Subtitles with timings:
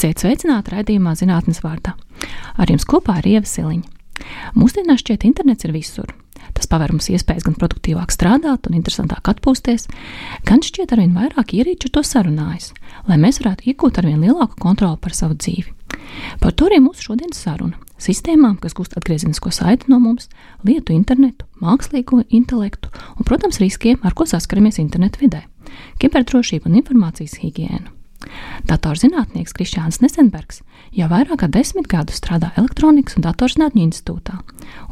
[0.00, 1.90] Esiet sveicināti raidījumā Zinātnes vārdā.
[2.56, 4.22] Ar jums kopā ir Ieva Siliņa.
[4.56, 6.14] Mūsdienās šķiet, internets ir visur.
[6.56, 9.90] Tas paver mums iespējas gan produktīvāk strādāt un interesantāk atpūsties,
[10.48, 12.70] gan šķiet arvien vairāk ierīču to sarunājas,
[13.12, 15.68] lai mēs varētu iegūt arvien lielāku kontroli par savu dzīvi.
[16.40, 17.76] Par to arī mūsu šodienas saruna-
[18.08, 20.32] sistēmām, kas gūst atgriezenisko saiti no mums,
[20.64, 25.44] lietu internetu, mākslīgo intelektu un, protams, riskiem, ar ko saskaramies internetu vidē-
[26.00, 27.99] kiberdrošību un informācijas higiēnu.
[28.68, 30.60] Datorzinātnieks Kristiāns Nesenbergs
[30.96, 34.36] jau vairāk kā desmit gadus strādā Elektronikas un datorzinātņu institūtā,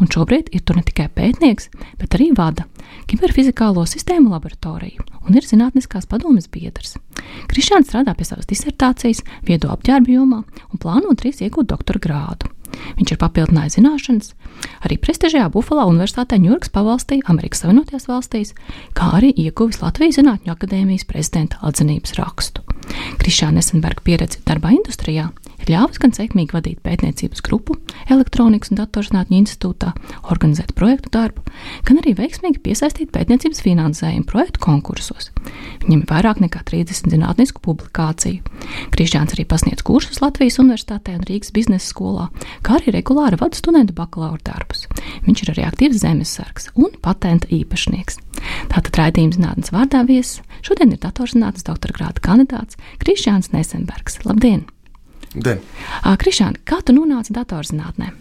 [0.00, 1.68] un šobrīd ir tur ne tikai pētnieks,
[2.00, 2.66] bet arī vada
[3.10, 6.96] kiberfizikālo sistēmu laboratoriju un ir zinātniskās padomes biedrs.
[7.50, 12.48] Kristiāns strādā pie savas disertācijas viedo apģērbu jomā un plāno drīz iegūt doktora grādu.
[12.98, 14.32] Viņš ir papildinājis zināšanas
[14.86, 18.54] arī prestižajā Bufalo Universitātē Ņujorkas pavalstī, Amerikas Savienotajās valstīs,
[18.96, 22.77] kā arī ieguvis Latvijas Zinātņu akadēmijas prezidenta atzinības rakstu.
[23.18, 27.76] Krišāna Nesenberga pieredze darbā industrijā ir ļāvusi gan sekmīgi vadīt pētniecības grupu
[28.08, 29.90] Elektronikas un datorzinātņu institūtā,
[30.32, 31.42] organizēt projektu darbu,
[31.84, 35.30] gan arī veiksmīgi piesaistīt pētniecības finansējumu projektu konkursos.
[35.84, 38.40] Viņam ir vairāk nekā 30 zinātnisku publikāciju.
[38.94, 42.28] Krišāns arī pasniedz kursus Latvijas Universitātē un Rīgas biznesa skolā,
[42.64, 44.86] kā arī regulāri vada studentu bakalaura darbus.
[45.26, 48.22] Viņš ir arī aktīvs zemesargs un patenta īpašnieks.
[48.70, 54.20] Tātad raidījums zinātnes vārdā viesis šodien ir datorzinātnes doktora grāda kandidāts Krišāns Nesenbergs.
[54.26, 54.66] Labdien!
[55.34, 55.60] Den.
[56.02, 58.12] Krišāna, kā tu nonāci datorzinātnē?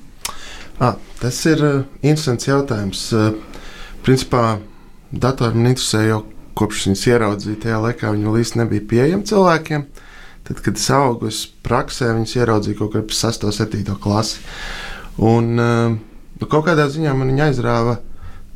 [0.77, 3.05] À, tas ir uh, interesants jautājums.
[3.16, 3.31] Uh,
[4.05, 4.59] principā
[5.11, 6.19] datori man interesē jau
[6.58, 9.88] kopš viņas ieraudzīja tajā laikā, viņi vēl īsti nebija pieejami cilvēkiem.
[10.47, 13.47] Tad, kad es augu, es praksē viņas ieraudzīju kaut kādā 6.
[13.49, 13.97] un 7.
[14.03, 14.44] klasē.
[15.27, 17.97] Un uh, nu, kaut kādā ziņā man viņa aizrāva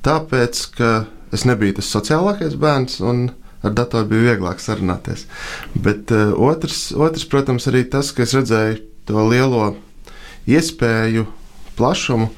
[0.05, 0.91] tāpēc, ka
[1.33, 2.99] es nebiju tas sociālākais bērns.
[3.01, 3.29] Un,
[3.61, 5.27] ar datoru bija vieglāk sarunāties.
[5.75, 8.79] Bet uh, otrs, otrs, protams, arī tas, ka es redzēju
[9.09, 9.75] to lielo
[10.49, 11.27] iespēju
[11.77, 12.29] plašumu,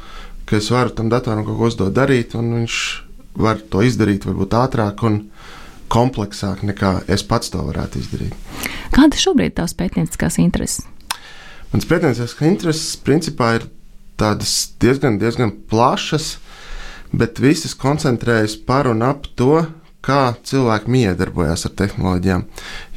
[0.46, 2.80] ka es varu tam datoram kaut ko uzdot darīt, un viņš
[3.40, 5.22] var to izdarīt varbūt ātrāk un
[5.94, 8.36] kompleksāk nekā es pats to varētu izdarīt.
[8.94, 10.88] Kāda šobrīd ir tavs pētnieciskās intereses?
[11.74, 13.68] Mans pētnieciskās intereses principā ir
[14.22, 16.38] tādas diezgan, diezgan plašas,
[17.14, 19.64] bet visas koncentrējas par un ap to,
[20.04, 22.46] kā cilvēki miedarbojas ar tehnoloģijām.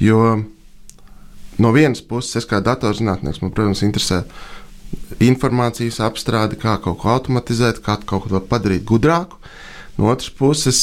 [0.03, 0.21] Jo
[1.63, 4.25] no vienas puses, es kā datorzinātnieks, man, protams, interesē
[5.23, 9.39] informācijas apstrāde, kā kaut ko automatizēt, kā kaut ko padarīt gudrāku.
[9.97, 10.83] No otras puses,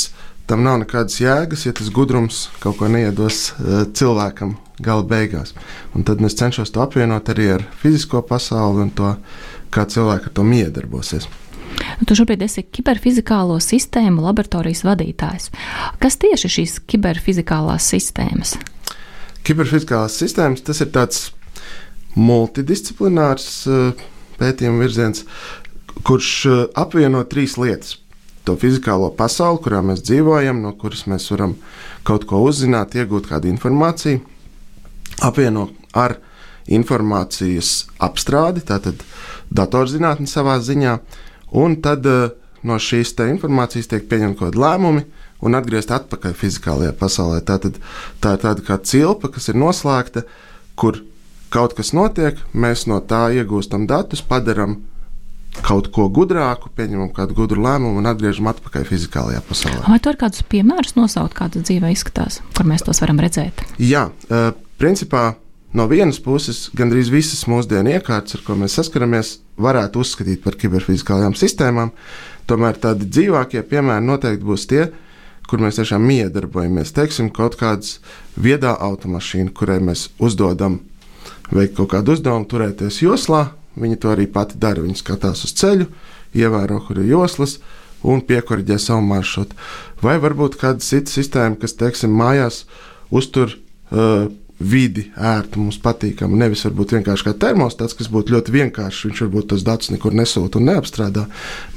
[0.50, 5.54] tam nav nekādas jēgas, ja tas gudrums kaut ko neiedos uh, cilvēkam gala beigās.
[5.94, 9.14] Un tad es cenšos to apvienot arī ar fizisko pasauli un to,
[9.74, 11.30] kā cilvēki ar to miedarbosies.
[12.00, 15.50] Nu, tu šobrīd esi kiberfizikālo sistēmu laboratorijas vadītājs.
[16.02, 18.58] Kas tieši ir šīs kiberfizikālās sistēmas?
[19.44, 21.26] Kiberfizikālās sistēmas tas ir tāds
[22.20, 24.06] multidisciplinārs eh,
[24.40, 25.26] pētījuma virziens,
[26.06, 27.98] kurš eh, apvieno trīs lietas.
[28.44, 31.56] To fizikālo pasauli, kurā mēs dzīvojam, no kuras mēs varam
[32.04, 34.20] kaut ko uzzināt, iegūt kādu informāciju,
[35.24, 36.18] apvieno ar
[36.68, 39.00] informācijas apstrādi, tātad
[39.54, 40.98] datorzinātni savā ziņā,
[41.60, 42.32] Un tad uh,
[42.64, 45.04] no šīs informācijas tiek pieņemti kaut kādi lēmumi
[45.44, 47.42] un atgriezt atpakaļ fizikālajā pasaulē.
[47.46, 47.80] Tā, tad,
[48.24, 50.24] tā ir tāda kā cilpa, kas ir noslēgta,
[50.80, 51.02] kur
[51.54, 54.80] kaut kas notiek, mēs no tā iegūstam datus, padarām
[55.62, 59.84] kaut ko gudrāku, pieņemam kādu gudru lēmumu un atgriežam atpakaļ fizikālajā pasaulē.
[59.86, 63.62] Vai tu vari kādus piemērus nosaukt, kā tas dzīvē izskatās, kur mēs tos varam redzēt?
[63.78, 64.50] Jā, uh,
[64.82, 65.36] principā
[65.74, 71.36] no vienas puses gandrīz visas mūsdienu iekārtas, ar ko mēs saskaramies, varētu uzskatīt par kiberfizikālajām
[71.38, 71.92] sistēmām.
[72.50, 74.88] Tomēr tādi dzīvākie piemēri noteikti būs tie,
[75.50, 76.94] kur mēs tiešām miedarbojamies.
[76.96, 77.86] Teiksim, kaut kāda
[78.40, 80.80] viedā automašīna, kurai mēs uzdodam
[81.54, 83.48] veikt kaut kādu uzdevumu, turēties joslā.
[83.80, 84.84] Viņi to arī pati dara.
[84.84, 85.88] Viņi skatās uz ceļu,
[86.38, 87.58] ievēro, kur ir joslas
[88.04, 89.58] un piekoriģē savu maršrutu.
[90.04, 92.64] Vai varbūt kāda cita sistēma, kas, teiksim, mājās
[93.14, 94.28] uztur uh,
[94.64, 96.38] vidi ērtu, mums patīkamu.
[96.40, 99.08] Nevis varbūt vienkārši kā termostats, kas būtu ļoti vienkāršs.
[99.10, 101.26] Viņš varbūt tos datus nekur nesūta un neapstrādā,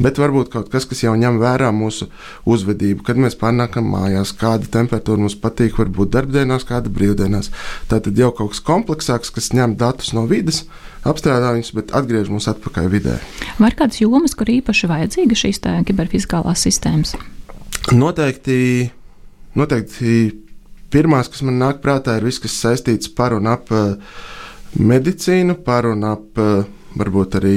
[0.03, 2.09] bet varbūt kaut kas, kas jau ņem vērā mūsu
[2.49, 7.53] uzvedību, kad mēs pārnākam mājās, kāda temperatūra mums patīk, varbūt darbdienās, kāda brīvdienās.
[7.91, 10.65] Tātad jau kaut kas kompleksāks, kas ņem datus no vidas.
[11.07, 13.21] Apstrādā viņus, bet atgriež mūs atpakaļ vidē.
[13.61, 17.15] Vai ir kādas jomas, kur īpaši vajadzīga šīs kiberfizikālās sistēmas?
[17.95, 18.57] Noteikti,
[19.55, 20.17] noteikti
[20.93, 23.97] Pirmās, kas man nāk prātā, ir viss, kas saistīts par un ap uh,
[24.79, 26.67] medicīnu, par un ap uh,
[26.97, 27.57] varbūt arī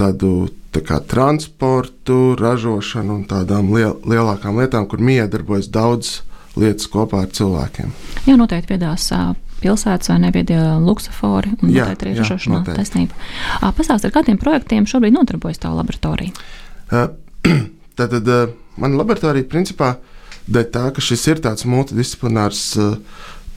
[0.00, 6.20] tādu tā kā, transportu, ražošanu un tādām liel, lielākām lietām, kur miedarbojas daudz
[6.58, 7.92] lietas kopā ar cilvēkiem.
[8.26, 9.08] Jā, noteikti viedās
[9.60, 13.18] pilsētas vai nebija luksofori un Jā, noteikti arī ražošanā taisnība.
[13.76, 16.32] Pastāst, ar kādiem projektiem šobrīd nodarbojas tā laboratorija?
[17.98, 18.30] Tātad
[18.80, 19.94] mana laboratorija principā
[20.50, 22.96] dēļ tā, ka šis ir tāds multidisciplinārs uh,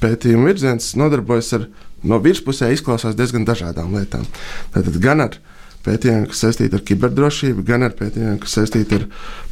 [0.04, 1.68] pētījuma virziens, nodarbojas ar
[2.04, 4.28] no virspusē izklausās diezgan dažādām lietām.
[4.74, 5.40] Tātad gan ar
[5.84, 9.08] pētījumiem, kas saistīti ar kiberdrošību, gan ar pētījumiem, kas saistīti ar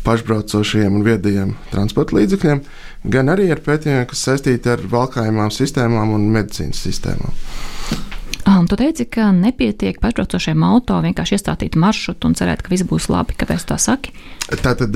[0.05, 2.63] pašbraucošiem un viedajiem transporta līdzekļiem,
[3.15, 7.35] gan arī ar pētījumiem, kas saistīti ar valkājumām sistēmām un medicīnas sistēmām.
[8.51, 13.07] Un tu teici, ka nepietiek pašbraucošiem auto vienkārši iestādīt maršrutu un cerēt, ka viss būs
[13.11, 13.35] labi.
[13.37, 14.15] Kāpēc tā saki?
[14.49, 14.95] Tātad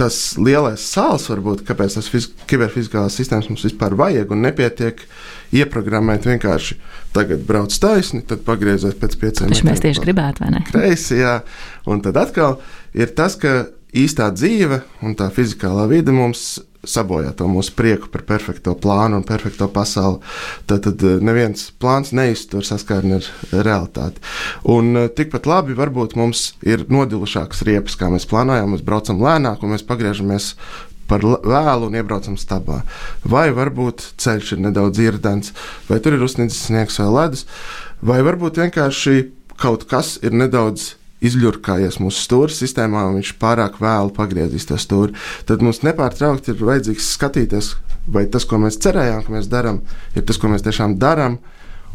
[0.00, 5.04] tas lielais sāls, varbūt, kāpēc tas fiz kiberfiziskās sistēmas mums vispār vajag un nepietiek
[5.52, 6.78] ieprogrammēt vienkārši
[7.12, 9.68] tagad brauc taisni, tad pagriezies pēc pieciem minūtēm.
[9.68, 10.64] Mēs tieši gribētu, vai ne?
[10.70, 11.38] Kreisi, jā.
[11.90, 12.58] Un tad atkal
[12.96, 18.24] ir tas, ka īstā dzīve un tā fizikālā vide mums sabojā to mūsu prieku par
[18.26, 20.18] perfekto plānu un perfekto pasauli.
[20.66, 24.22] Tad, tad neviens plāns neiztur saskarni ar realitāti.
[24.68, 28.74] Un tikpat labi varbūt mums ir nodilušākas riepas, kā mēs plānojam.
[28.74, 30.54] Mēs braucam lēnāk un mēs pagriežamies
[31.10, 32.80] par vēlu un iebraucam stabā.
[33.28, 35.52] Vai varbūt ceļš ir nedaudz irdens,
[35.90, 37.46] vai tur ir uzsniedzis sniegs vai ledus,
[38.00, 39.28] vai varbūt vienkārši
[39.60, 40.94] kaut kas ir nedaudz
[41.28, 45.16] izļurkājies mūsu stūra sistēmā, un viņš pārāk vēlu pagriezīs to stūri.
[45.48, 47.72] Tad mums nepārtraukti ir vajadzīgs skatīties,
[48.12, 49.82] vai tas, ko mēs cerējām, ka mēs darām,
[50.16, 51.38] ir tas, ko mēs tiešām darām,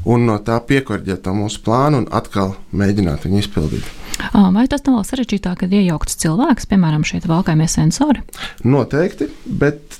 [0.07, 3.88] un no tā piekorģēt to mūsu plānu un atkal mēģināt viņu izpildīt.
[4.33, 8.24] Vai tas nav sarežģītāk, kad iejaukts cilvēks, piemēram, šeit valkājumie sensori?
[8.65, 10.00] Noteikti, bet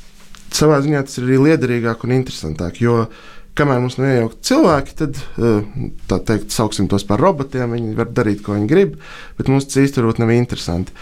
[0.54, 3.04] savā ziņā tas ir arī liederīgāk un interesantāk, jo
[3.58, 5.18] kamēr mums neiejaukt cilvēki, tad
[6.10, 7.74] tā teikt, sauksim tos par robotiem.
[7.76, 9.00] Viņi var darīt, ko viņi grib,
[9.40, 10.94] bet mums tas īstenībā nav interesanti.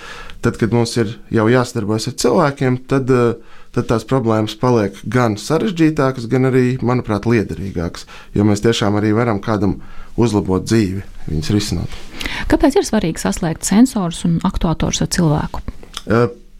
[0.45, 3.11] Tad, kad mums ir jau jāsadarbojas ar cilvēkiem, tad,
[3.75, 8.05] tad tās problēmas paliek gan sarežģītākas, gan arī, manuprāt, liederīgākas.
[8.37, 9.79] Jo mēs tiešām arī varam kādam
[10.21, 11.99] uzlabot dzīvi, viņas risināt.
[12.51, 15.65] Kāpēc ir svarīgi saslēgt sensorus un aktuātorus ar cilvēku?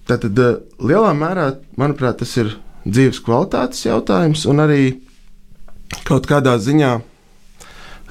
[0.05, 0.41] Tātad
[0.81, 2.55] lielā mērā, manuprāt, tas ir
[2.85, 4.83] dzīves kvalitātes jautājums un arī
[6.07, 6.97] kaut kādā ziņā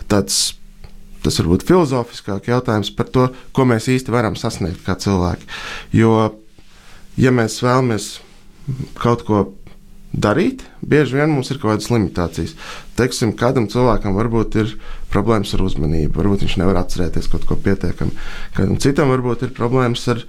[0.08, 0.54] tāds.
[1.24, 3.22] Tas varbūt filozofiskāk jautājums par to,
[3.56, 5.46] ko mēs īsti varam sasniegt kā cilvēki.
[5.96, 6.34] Jo,
[7.16, 8.08] ja mēs vēlamies
[9.00, 9.46] kaut ko
[10.12, 12.54] darīt, bieži vien mums ir kaut kādas limitācijas.
[12.98, 14.76] Teiksim, kādam cilvēkam varbūt ir
[15.10, 18.14] problēmas ar uzmanību, varbūt viņš nevar atcerēties kaut ko pietiekami.
[18.54, 20.22] Kādam citam varbūt ir problēmas ar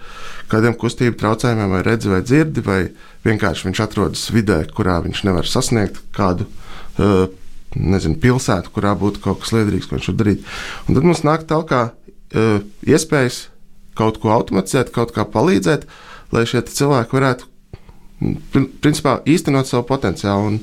[0.52, 2.82] kādiem kustību traucējumiem, vai redzi, vai dzirdi, vai
[3.26, 6.48] vienkārši viņš atrodas vidē, kurā viņš nevar sasniegt kādu.
[6.96, 7.28] Uh,
[7.76, 10.48] nezinu, pilsētu, kurā būtu kaut kas liederīgs, ko viņš var darīt.
[10.88, 13.46] Un tad mums nāk tālāk uh, iespējas
[13.96, 15.86] kaut ko automatizēt, kaut kā palīdzēt,
[16.36, 17.52] lai šie cilvēki varētu
[18.84, 20.60] principā, īstenot savu potenciālu un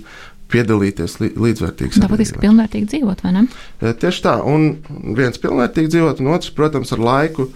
[0.53, 2.00] piedalīties līdzvērtīgi.
[2.03, 3.44] Tā būtiski pilnvērtīgi dzīvot, vai ne?
[3.81, 4.82] Tieši tā, un
[5.17, 7.49] viens pilnvērtīgi dzīvot, un otrs, protams, ar laiku,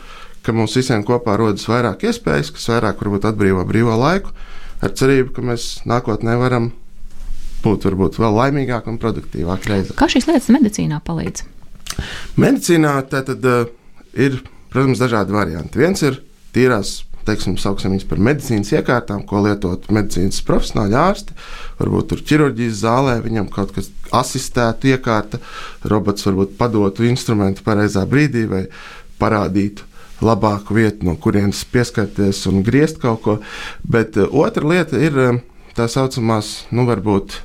[0.47, 4.33] ka mums visiem kopā rodas vairāk iespējas, kas vairāk varbūt atbrīvo brīvo laiku,
[4.85, 6.71] ar cerību, ka mēs nākotnē varam
[7.67, 9.97] būt varbūt vēl laimīgāk un produktīvāk reizē.
[9.99, 11.45] Kā šīs lietas medicīnā palīdz?
[12.41, 13.67] Medicīnā tad uh,
[14.15, 14.41] ir,
[14.73, 15.83] protams, dažādi varianti.
[15.83, 16.21] Viens ir
[16.57, 21.37] tīrās teiksim, sauksim viņus par medicīnas iekārtām, ko lietot medicīnas profesionāļi ārsti.
[21.81, 25.41] Varbūt tur ķirurģijas zālē viņam kaut kas asistētu iekārta,
[25.91, 28.63] robots varbūt padotu instrumentu pareizā brīdī vai
[29.21, 29.87] parādītu
[30.25, 33.39] labāku vietu, no kurienes pieskarties un griezt kaut ko.
[33.85, 35.43] Bet uh, otra lieta ir uh,
[35.77, 37.41] tā saucamās, nu, varbūt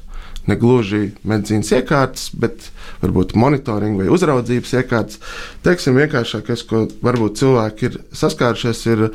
[0.50, 2.70] ne gluži medicīnas iekārtas, bet
[3.04, 5.22] varbūt monitoringa vai uzraudzības iekārtas.
[5.66, 9.06] Teiksim, vienkāršākais, ko varbūt cilvēki ir saskārušies, ir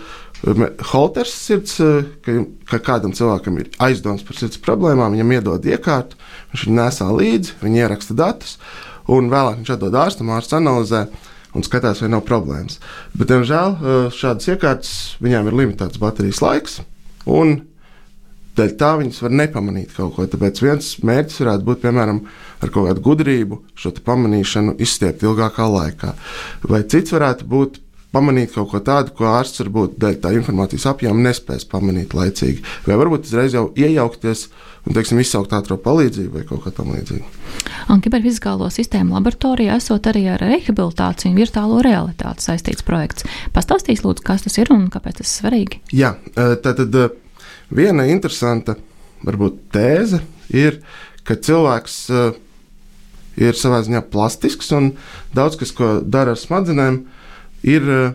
[0.93, 1.79] holters sirds,
[2.25, 2.35] ka,
[2.71, 6.19] ka kādam cilvēkam ir aizdoms par sirds problēmām, viņam iedod iekārtu,
[6.53, 8.59] viņš viņu nesā līdzi, viņi ieraksta datus,
[9.11, 11.07] un vēlāk viņš atdod ārstam, ārsts analizē.
[11.57, 12.75] Un skatās, vai nav problēmas.
[13.17, 13.79] Bet, diemžēl,
[14.13, 14.91] šādas iekārtas
[15.25, 16.75] viņām ir limitēts baterijas laiks,
[17.25, 17.63] un
[18.57, 20.27] Dēļ tā viņas var nepamanīt kaut ko.
[20.33, 22.23] Tāpēc viens mērķis varētu būt, piemēram,
[22.65, 26.15] ar kaut kādu gudrību šo pamanīšanu izstiept ilgākā laikā.
[26.71, 27.83] Vai cits varētu būt
[28.17, 32.65] pamanīt kaut ko tādu, ko ārsts varbūt dēļ tā informācijas apjoma nespēs pamanīt laicīgi.
[32.87, 34.47] Vai varbūt uzreiz jau iejaukties
[34.87, 37.29] un, teiksim, izsaukt ātrā palīdzību vai kaut kā tamlīdzīga.
[37.93, 43.29] Un kiberfizikālo sistēmu laboratorijā esot arī ar rehabilitāciju un virtuālo realitāti saistīts projekts.
[43.57, 45.83] Pastāstīs, lūdzu, kas tas ir un kāpēc tas ir svarīgi?
[45.93, 46.97] Jā, tā tad
[47.75, 48.77] Viena interesanta
[49.27, 50.21] varbūt, tēze
[50.55, 50.81] ir,
[51.27, 52.37] ka cilvēks uh,
[53.41, 54.93] ir savā ziņā plastisks un
[55.35, 57.01] daudz kas, ko dara ar smadzenēm,
[57.67, 58.15] ir uh,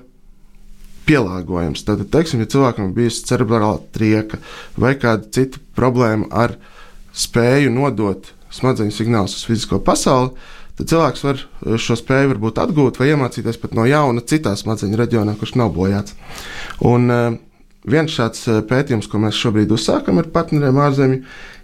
[1.10, 1.84] pielāgojams.
[1.88, 4.40] Tad, teiksim, ja cilvēkam ir bijusi cerebrāla trieka
[4.80, 6.56] vai kāda cita problēma ar
[7.12, 10.32] spēju nodot smadzeņu signālus uz fizisko pasauli,
[10.80, 11.44] tad cilvēks var
[11.82, 16.16] šo spēju varbūt atgūt vai iemācīties pat no jauna citā smadzeņu reģionā, kurš nav bojāts.
[16.88, 17.40] Un, uh,
[17.88, 21.22] viens šāds pētījums, ko mēs šobrīd uzsākam ar partneriem ārzemju,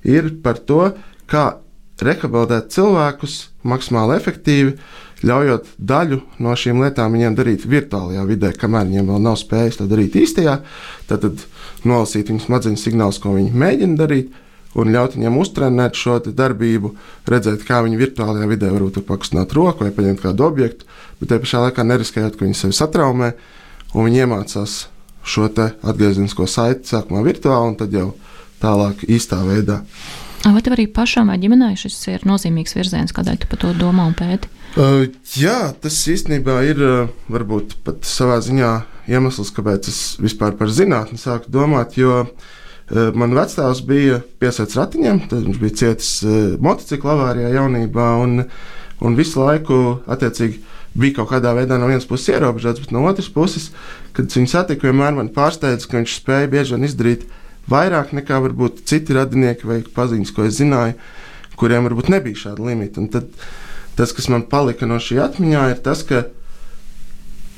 [0.08, 0.92] ir par to,
[1.30, 1.58] kā
[2.02, 4.74] rehabilitēt cilvēkus maksimāli efektīvi,
[5.26, 9.88] ļaujot daļu no šīm lietām viņiem darīt virtuālajā vidē, kamēr viņiem vēl nav spējis to
[9.90, 10.60] darīt īstajā.
[11.10, 14.36] Tad, tad nolasīt viņu smadzeņu signālus, ko viņi mēģina darīt,
[14.78, 16.94] un ļaut viņiem uztrenēt šo darbību,
[17.30, 20.86] redzēt, kā viņi virtuālajā vidē varbūt pakustināt roku vai paņemt kādu objektu,
[21.18, 23.32] bet te pašā laikā neriskējot, ka viņi sevi satraumē,
[23.96, 24.84] un viņi iemācās
[25.28, 28.12] šo atgriezenisko saiti sākumā virtuāli un tad jau
[28.62, 29.82] tālāk īstā veidā.
[30.46, 34.06] Vai tev arī pašam vai ģimenei šis ir nozīmīgs virziens, kādēļ tu par to domā
[34.08, 34.50] un pēti?
[34.78, 38.72] Uh, jā, tas īstenībā ir uh, varbūt pat savā ziņā
[39.10, 41.98] iemesls, kāpēc es vispār par zinātni sāku domāt.
[41.98, 46.12] Jo uh, man vecāks bija piesaists ratiņiem, tad viņš bija cietis
[46.64, 48.44] motocikla avārijā jaunībā un,
[49.02, 50.62] un visu laiku attiecīgi
[50.98, 53.70] bija kaut kādā veidā no vienas puses ierobežots, bet no otras puses,
[54.18, 57.28] kad viņu satiku, vienmēr man pārsteidza, ka viņš spēja bieži vien izdarīt
[57.72, 60.98] vairāk nekā varbūt citi radinieki vai paziņas, ko es zināju,
[61.60, 63.04] kuriem varbūt nebija šāda limita.
[63.04, 63.30] Un tad
[63.98, 66.26] tas, kas man palika no šī atmiņā, ir tas, ka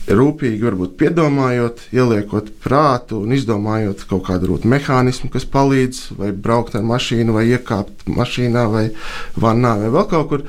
[0.09, 6.77] rūpīgi, varbūt piedomājot, ieliekot prātu un izdomājot kaut kādu rūtu mehānismu, kas palīdz, vai braukt
[6.79, 8.85] ar mašīnu, vai iekāpt mašīnā, vai
[9.37, 10.45] vannā, vai vēl kaut kur.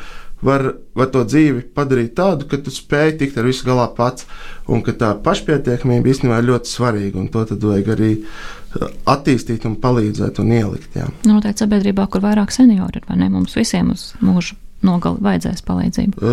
[0.47, 0.65] Var,
[0.97, 4.25] var to dzīvi padarīt tādu, ka tu spēj tikt ar visu galā pats,
[4.71, 7.27] un ka tā pašpietiekamība īstenībā ir ļoti svarīga.
[7.35, 10.97] To tad vajag arī uh, attīstīt un palīdzēt un ielikt.
[10.97, 11.11] Jā.
[11.27, 13.29] Nu, noteikti sabiedrībā, kur vairāk seniori ir, vai ne?
[13.33, 14.57] Mums visiem uz mūža
[14.87, 16.33] nogali vajadzēs palīdzību.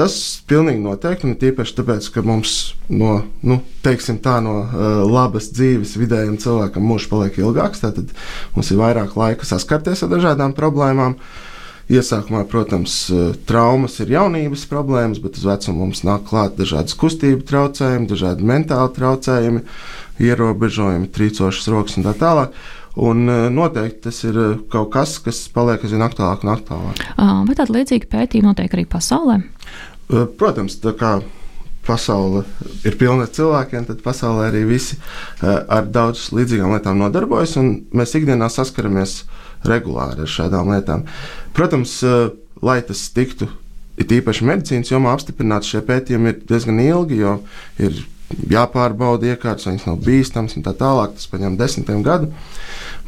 [0.00, 0.14] Tas
[0.48, 2.54] pilnīgi noteikti, un tīpaši tāpēc, ka mums
[2.88, 7.98] no, nu, tā, no uh, labas dzīves vidējiem cilvēkam mūžs paliek ilgāks, tad
[8.54, 11.18] mums ir vairāk laika saskarties ar dažādām problēmām.
[11.90, 12.92] Iesākumā, protams,
[13.48, 18.92] traumas ir jaunības problēmas, bet uz vecumu mums nāk klāt dažādas kustību traucējumi, dažādi mentāli
[18.94, 19.64] traucējumi.
[20.20, 22.54] Ierobežojumi, trīcošas rokas un tā tālāk.
[23.00, 27.02] Un e, noteikti tas ir e, kaut kas, kas paliek aizvien aktuālāk un aktuālāk.
[27.16, 29.40] Vai tāda līdzīga pētījuma notiek arī pasaulē?
[30.10, 31.14] Protams, tā kā
[31.86, 32.44] pasaule
[32.86, 34.98] ir pilna ar cilvēkiem, tad pasaulē arī visi
[35.40, 39.22] ar daudz līdzīgām lietām nodarbojas, un mēs ikdienā saskaramies
[39.68, 41.04] regulāri ar šādām lietām.
[41.56, 41.98] Protams,
[42.62, 43.50] lai tas tiktu,
[44.00, 47.36] it īpaši medicīnas jomā apstiprināts, šie pētījumi ir diezgan ilgi, jo
[47.82, 48.00] ir
[48.50, 51.16] jāpārbauda iekārtas, viņas nav bīstamas un tā tālāk.
[51.16, 52.30] Tas prasa desmitiem gadu.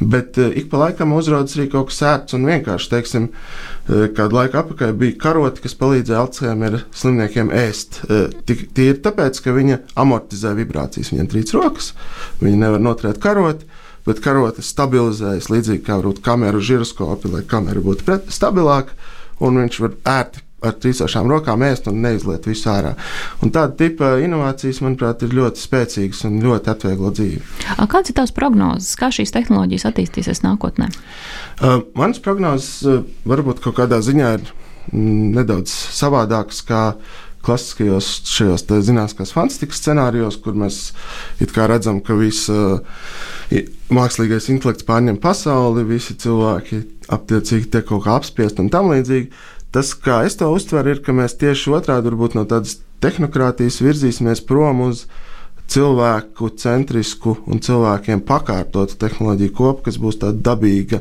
[0.00, 4.38] Bet uh, ik pa laikam uzrādās arī kaut kas sērts un vienkārši, teiksim, uh, kādu
[4.38, 8.00] laiku atpakaļ bija karoti, kas palīdzēja Alzheimer slimniekiem ēst.
[8.48, 11.92] Tīri tāpēc, ka viņa amortizē vibrācijas, viņam trīc rokas,
[12.42, 13.68] viņa nevar noturēt karoti.
[14.06, 18.96] Bet karote stabilizējas līdzīgi kā kameru žiroskopi, lai kamera būtu stabilāka,
[19.40, 22.94] un viņš var ērti ar trīsošām rokām ēst un neizliet visu ārā.
[23.42, 27.42] Un tāda tipa inovācijas, manuprāt, ir ļoti spēcīgas un ļoti atvieglo dzīvi.
[27.90, 30.92] Kāds ir tavs prognozes, kā šīs tehnoloģijas attīstīsies nākotnē?
[31.58, 36.62] Uh, Manas prognozes uh, varbūt kaut kādā ziņā ir mm, nedaudz savādākas.
[37.42, 40.92] Klasiskajos šajos zinātniskās fantastikas scenārijos, kur mēs
[41.72, 42.50] redzam, ka viss
[43.92, 46.82] mākslīgais intelekts pārņem pasauli, visi cilvēki
[47.12, 49.32] attiecīgi tiek kaut kā apspiesti un tam līdzīgi.
[49.72, 54.84] Tas, kā es to uztveru, ir, ka mēs tieši otrādi no tādas tehnokrātijas virzīsimies prom
[54.88, 55.06] uz
[55.72, 61.00] cilvēku centrisku un cilvēkiem pakārtotu tehnoloģiju kopu, kas būs tāds dabīga,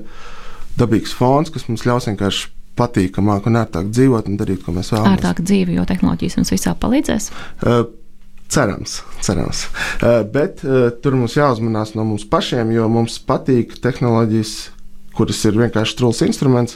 [0.80, 2.48] dabīgs fons, kas mums ļaus vienkārši
[2.82, 5.18] patīkamāk un ērtāk dzīvot un darīt, ko mēs vēlamies.
[5.20, 7.32] Ērtāk dzīve, jo tehnoloģijas mums visā palīdzēs.
[7.62, 7.84] Uh,
[8.52, 9.62] Cerams, cerams.
[10.04, 14.56] Uh, bet uh, tur mums jāuzmanās no mums pašiem, jo mums patīk tehnoloģijas,
[15.16, 16.76] kuras ir vienkārši trūls instruments.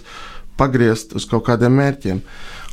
[0.56, 2.22] Pagriezt uz kaut kādiem mērķiem.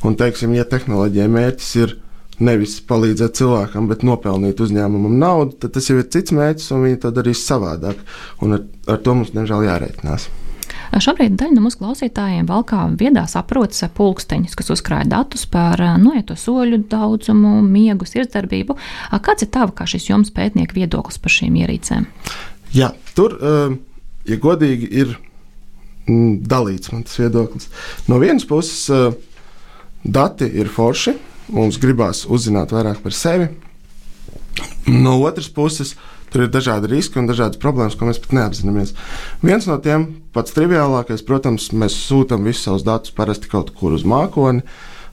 [0.07, 1.97] Un, teiksim, ja tehnoloģijai mērķis ir
[2.43, 7.01] nevis palīdzēt cilvēkam, bet nopelnīt uzņēmumam naudu, tad tas jau ir cits mērķis, un viņi
[7.03, 7.99] to darīs savādāk.
[8.39, 10.29] Un ar, ar to mums, diemžēl, jārēķinās.
[11.01, 16.83] Šobrīd daļa no mūsu klausītājiem valkā viedā saprotas pulksteņus, kas uzkrāja datus par noieto soļu
[16.91, 18.77] daudzumu, miegu, sirdsdarbību.
[19.25, 22.05] Kāds ir tava kā šis jums pētnieku viedoklis par šīm ierīcēm?
[22.77, 23.37] Jā, tur,
[24.29, 25.15] ja godīgi, ir
[26.03, 27.69] Mm, dalīts man tas viedoklis.
[28.11, 28.89] No vienas puses,
[30.03, 31.15] dati ir forši,
[31.55, 33.47] mums gribās uzzināt vairāk par sevi.
[34.89, 35.95] No otras puses,
[36.33, 38.95] tur ir dažādi riski un dažādas problēmas, ko mēs pat neapzināmies.
[39.45, 44.05] Viens no tiem, pats triviālākais, protams, mēs sūtām visus savus datus parasti kaut kur uz
[44.07, 44.65] mākoni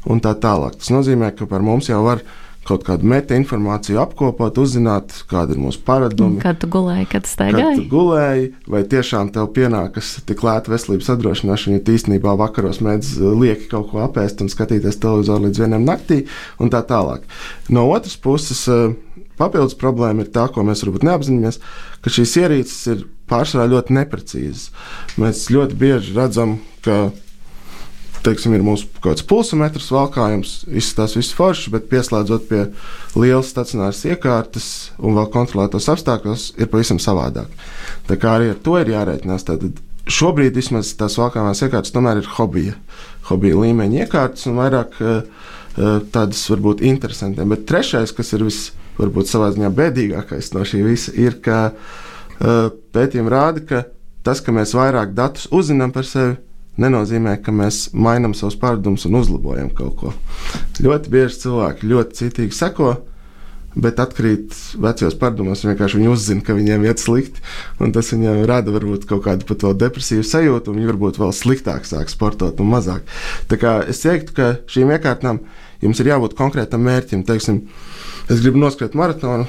[0.09, 0.81] un tā tālāk.
[0.81, 2.25] Tas nozīmē, ka par mums jau var
[2.67, 6.43] kaut kādu meta informāciju apkopot, uzzināt, kāda ir mūsu paradumi.
[6.43, 7.65] Kad tu gulēji, kad staigāji?
[7.65, 13.15] Kad tu gulēji, vai tiešām tev pienākas tik lēta veselības apdrošināšana, ja īstenībā vakaros mēdz
[13.41, 16.23] lieki kaut ko apēst un skatīties televizoru līdz vienam naktī
[16.61, 17.25] un tā tālāk.
[17.73, 18.67] No otras puses,
[19.41, 21.59] papildus problēma ir tā, ko mēs varbūt neapzināmies,
[22.05, 24.69] ka šīs ierīces ir pārsvarā ļoti neprecīzas.
[25.21, 27.09] Mēs ļoti bieži redzam, ka
[28.25, 32.65] teiksim, ir mūsu kaut kāds pulsometrs, valkājums, izskatās viss forši, bet pieslēdzot pie
[33.17, 34.67] lielas stacionāras iekārtas
[34.99, 37.49] un vēl kontrolētos apstākļos, ir pavisam savādāk.
[38.09, 39.47] Tā kā arī ar to ir jārēķinās.
[39.49, 39.81] Tātad
[40.11, 42.77] šobrīd vismaz tās valkājumās iekārtas tomēr ir hobija,
[43.31, 45.23] hobija līmeņa iekārtas un vairāk uh,
[46.13, 47.53] tādas varbūt interesantiem.
[47.55, 48.63] Bet trešais, kas ir vis,
[49.01, 53.83] varbūt savā ziņā bēdīgākais no šī visa, ir, ka uh, pētījumi rāda, ka
[54.27, 56.39] tas, ka mēs vairāk datus uzzinām par sevi,
[56.81, 60.13] nenozīmē, ka mēs mainām savus paradumus un uzlabojam kaut ko.
[60.81, 62.95] Ļoti bieži cilvēki ļoti citīgi seko,
[63.79, 65.63] bet atkrīt vecajos paradumos.
[65.67, 67.43] Vienkārši viņi uzzina, ka viņiem iet slikti,
[67.95, 71.87] tas viņiem rada varbūt kaut kādu pat vēl depresīvu sajūtu, un viņi varbūt vēl sliktāk
[71.89, 73.07] sāk sportot un mazāk.
[73.51, 75.45] Tā kā es teiktu, ka šīm iekārtām
[75.85, 77.23] jums ir jābūt konkrētam mērķim.
[77.29, 77.63] Teiksim,
[78.31, 79.49] es gribu noskriet maratonu.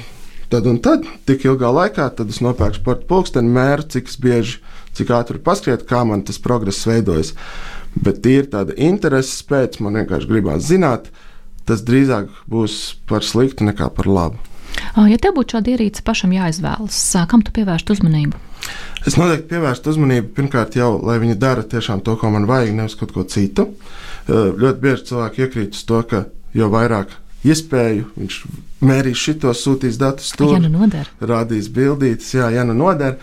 [0.52, 4.58] Tad un tad, tik ilgā laikā, tad es nopērku sporta pulksteni, mēru, cik bieži
[4.98, 7.32] cik ātri paskriet, kā man tas progress veidojas.
[7.96, 11.08] Bet ir tāda interese pēc, man vienkārši gribās zināt,
[11.68, 14.40] tas drīzāk būs par sliktu nekā par labu.
[14.96, 17.00] Ja tev būtu šāda ierīce pašam jāizvēlas,
[17.32, 18.40] kam tu pievērst uzmanību?
[19.08, 22.96] Es noteikti pievērstu uzmanību pirmkārt jau, lai viņi dara tiešām to, ko man vajag, nevis
[23.00, 23.70] kaut ko citu.
[24.28, 27.16] Ļoti bieži cilvēki iekrīt uz to, ka jo vairāk
[27.48, 28.42] iespēju, viņš
[28.86, 30.90] mērīs šitos, sūtīs datus tur, ja nu
[31.22, 33.18] rādīs bildītas, jā, ja nu noder.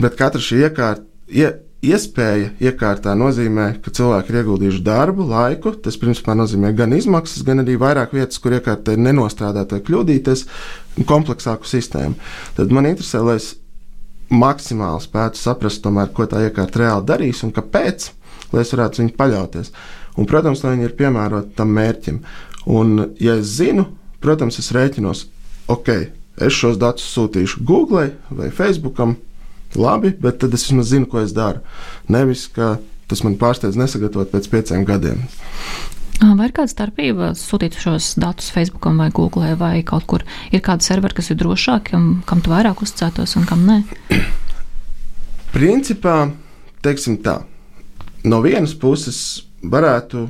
[0.00, 5.72] Bet katra šī iekārta, ie, iespēja iekārtā nozīmē, ka cilvēki ir ieguldījuši darbu, laiku.
[5.84, 10.44] Tas principā nozīmē gan izmaksas, gan arī vairāk vietas, kur iekārta ir nenostrādāt vai kļūdīties,
[11.08, 12.18] kompleksāku sistēmu.
[12.58, 13.54] Tad man interesē, lai es
[14.30, 18.10] maksimāli spētu saprast, tomēr, ko tā iekārta reāli darīs un kāpēc,
[18.52, 19.72] lai es varētu viņu paļauties.
[20.18, 22.20] Un, protams, lai viņi ir piemēroti tam mērķim.
[22.76, 23.86] Un, ja es zinu,
[24.24, 25.24] protams, es rēķinos,
[25.70, 25.90] ok,
[26.40, 29.16] es šos datus sūtīšu Google vai Facebookam
[29.76, 31.62] labi, bet tad es vismaz zinu, ko es daru.
[32.10, 32.78] Nevis, ka
[33.10, 35.24] tas man pārsteidz nesagatavot pēc pieciem gadiem.
[36.20, 40.24] Vai ir kāda starpība sūtīt šos datus Facebook vai Google vai kaut kur?
[40.52, 41.96] Ir kāda serveri, kas ir drošāki,
[42.28, 43.78] kam tu vairāk uzticētos un kam nē?
[45.54, 46.28] Principā,
[46.84, 47.40] teiksim tā,
[48.28, 50.28] no vienas puses varētu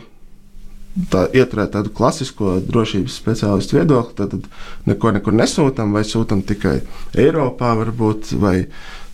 [1.12, 4.48] tā, ieturēt tādu klasisko drošības speciālistu viedokli, tad
[4.90, 6.80] neko nekur nesūtām, vai sūtām tikai
[7.18, 8.56] Eiropā, varbūt, vai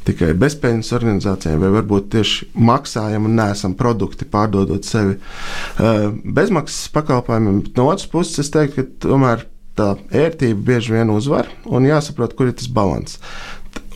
[0.06, 7.64] tikai bezpējas organizācijām, vai varbūt tieši maksājam un nesam produkti pārdodot sevi uh, bezmaksas pakalpojumiem.
[7.76, 9.46] No otras puses, es teiktu, ka tomēr
[9.76, 13.18] tā ērtība bieži vien uzvar un jāsaprot, kur ir tas līdzsvars.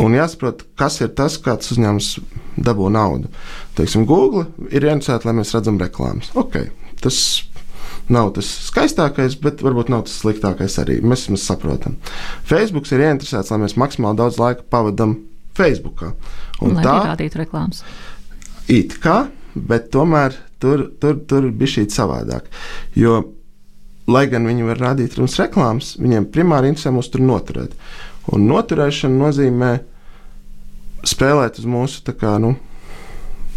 [0.01, 2.11] Un jāsaprot, kas ir tas, kāds uzņēmums
[2.65, 3.31] dabū naudu.
[3.77, 6.31] Teiksim, Google ir interesēta, lai mēs redzam reklāmas.
[6.41, 6.69] Okay,
[7.01, 7.17] tas
[8.13, 11.01] nav tas skaistākais, bet varbūt nav tas sliktākais arī.
[11.03, 11.97] Mēs mēs saprotam.
[12.49, 15.17] Facebook ir ieinteresēts, lai mēs maksimāli daudz laika pavadām
[15.59, 16.05] Facebook.
[16.61, 17.83] Un Lai tā rādītu reklāmas.
[18.71, 22.51] It kā, bet tomēr tur, tur, tur bija šī savādāk.
[22.99, 23.21] Jo,
[24.11, 27.75] lai gan viņi var rādīt mums reklāmas, viņiem primāri interesē mūs tur noturēt.
[28.31, 29.71] Un noturēšana nozīmē
[31.09, 32.55] spēlēt uz mūsu tā kā, nu,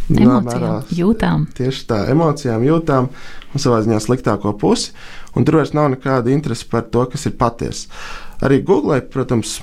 [0.09, 1.47] emocijām, jūtām.
[1.57, 3.09] Tieši tā, emocijām, jūtām
[3.61, 4.93] savā ziņā sliktāko pusi.
[5.37, 7.91] Un tur vairs nav nekāda interese par to, kas ir patiesa.
[8.43, 9.59] Arī Google, protams,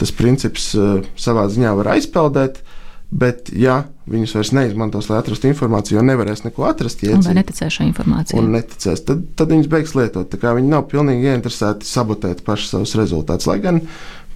[0.00, 2.62] tas princips uh, savā ziņā var aizpeldēt.
[3.08, 7.86] Bet, ja viņus vairs neizmantos, lai atrastu informāciju, jo nevarēs neko atrast, ja neticēs šai
[7.88, 10.36] informācijai, un neticēs, tad, tad viņus beigs lietot.
[10.36, 13.48] Viņi nav pilnīgi ieinteresēti sabotēt pašus savus rezultātus.
[13.48, 13.80] Lai gan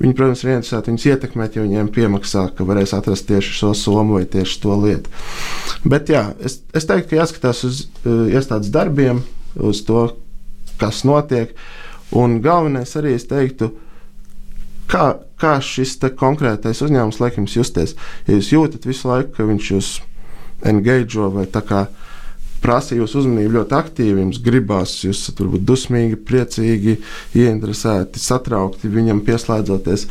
[0.01, 4.19] viņi, protams, ir ieinteresēti viņus ietekmēt, ja viņiem piemaksā, ka varēs atrast tieši šo somu
[4.19, 5.13] vai tieši to lietu.
[5.85, 9.23] Bet, jā, es, es teiktu, ka jāskatās uz uh, iestādes darbiem,
[9.61, 10.09] uz to,
[10.81, 11.55] kas notiek.
[12.13, 13.71] Un galvenais arī es teiktu,
[14.91, 15.07] kā,
[15.41, 17.97] kā šis konkrētais uzņēmums liek jums justies?
[18.27, 19.93] Ja jūs jūtat visu laiku, ka viņš jūs
[20.69, 21.87] engage vai tā kā
[22.63, 26.97] prasa jūsu uzmanību ļoti aktīvi, jums gribās, jūs esat varbūt dusmīgi, priecīgi,
[27.43, 30.09] ieinteresēti, satraukti viņam pieslēdzoties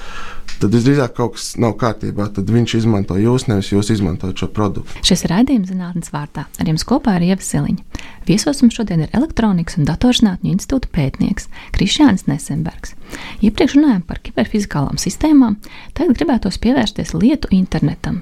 [0.61, 2.27] tad visdrīzāk kaut kas nav kārtībā.
[2.35, 5.03] Tad viņš izmanto jūs, nevis jūs izmantojat šo produktu.
[5.05, 6.45] Šis raidījums zinātnes vārtā.
[6.61, 8.01] Ar jums kopā ir Ieva Siliņa.
[8.29, 12.95] Viesos mums šodien ir elektronikas un datorzinātņu institūta pētnieks Krišjāns Nesenbergs.
[13.41, 15.57] Iepriekš runājām par kiberfizikālām sistēmām,
[15.97, 18.21] tagad gribētos pievērsties lietu internetam.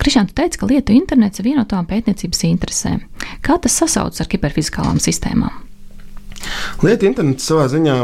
[0.00, 3.00] Krišāns, tu teici, ka lietu internets ir viena no tām pētniecības interesēm.
[3.44, 5.54] Kā tas sasaucas ar kiberfizikālām sistēmām?
[6.84, 7.96] Lietu internets savā ziņā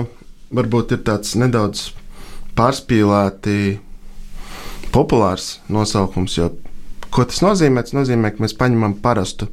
[0.56, 1.90] varbūt ir tāds nedaudz
[2.58, 3.78] pārspīlēti
[4.94, 6.36] populārs nosaukums.
[6.38, 6.50] Jo,
[7.12, 7.84] ko tas nozīmē?
[7.84, 9.50] Tas nozīmē, ka mēs paņemam parastu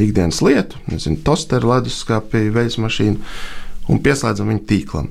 [0.00, 3.32] ikdienas lietu, nezinu, tosteru, leduskapī, veļas mašīnu
[3.92, 5.10] un pieslēdzam viņu tīklam.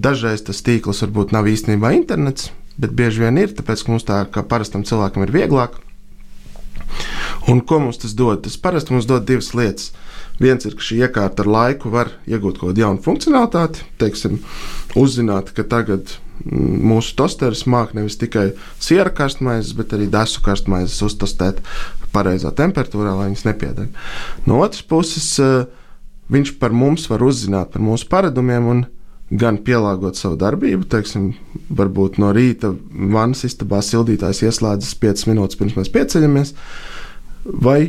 [0.00, 4.22] Dažreiz tas tīkls varbūt nav īstenībā internets, bet bieži vien ir, tāpēc ka mums tā
[4.32, 5.78] kā parastam cilvēkam ir vieglāk.
[7.48, 8.42] Un ko mums tas dod?
[8.44, 9.92] Tas parasti mums dod divas lietas.
[10.38, 14.38] Viens ir, ka šī iekārta ar laiku var iegūt kaut kādu jaunu funkcionalitāti, teiksim,
[14.98, 16.14] uzzināt, ka tagad
[16.46, 21.58] mūsu tosteris māca nevis tikai siera karstmaizes, bet arī desu karstmaizes uztostēt
[22.14, 23.90] pareizā temperatūrā, lai viņas nepiedeg.
[24.46, 25.66] No otras puses, eh,
[26.30, 28.86] viņš par mums var uzzināt par mūsu paradumiem un
[29.30, 30.86] gan pielāgot savu darbību.
[30.88, 31.32] Teiksim,
[31.68, 36.54] varbūt no rīta vannas istabā sildītājs ieslēdzas 5 minūtes pirms mēs pieceļamies,
[37.64, 37.80] vai,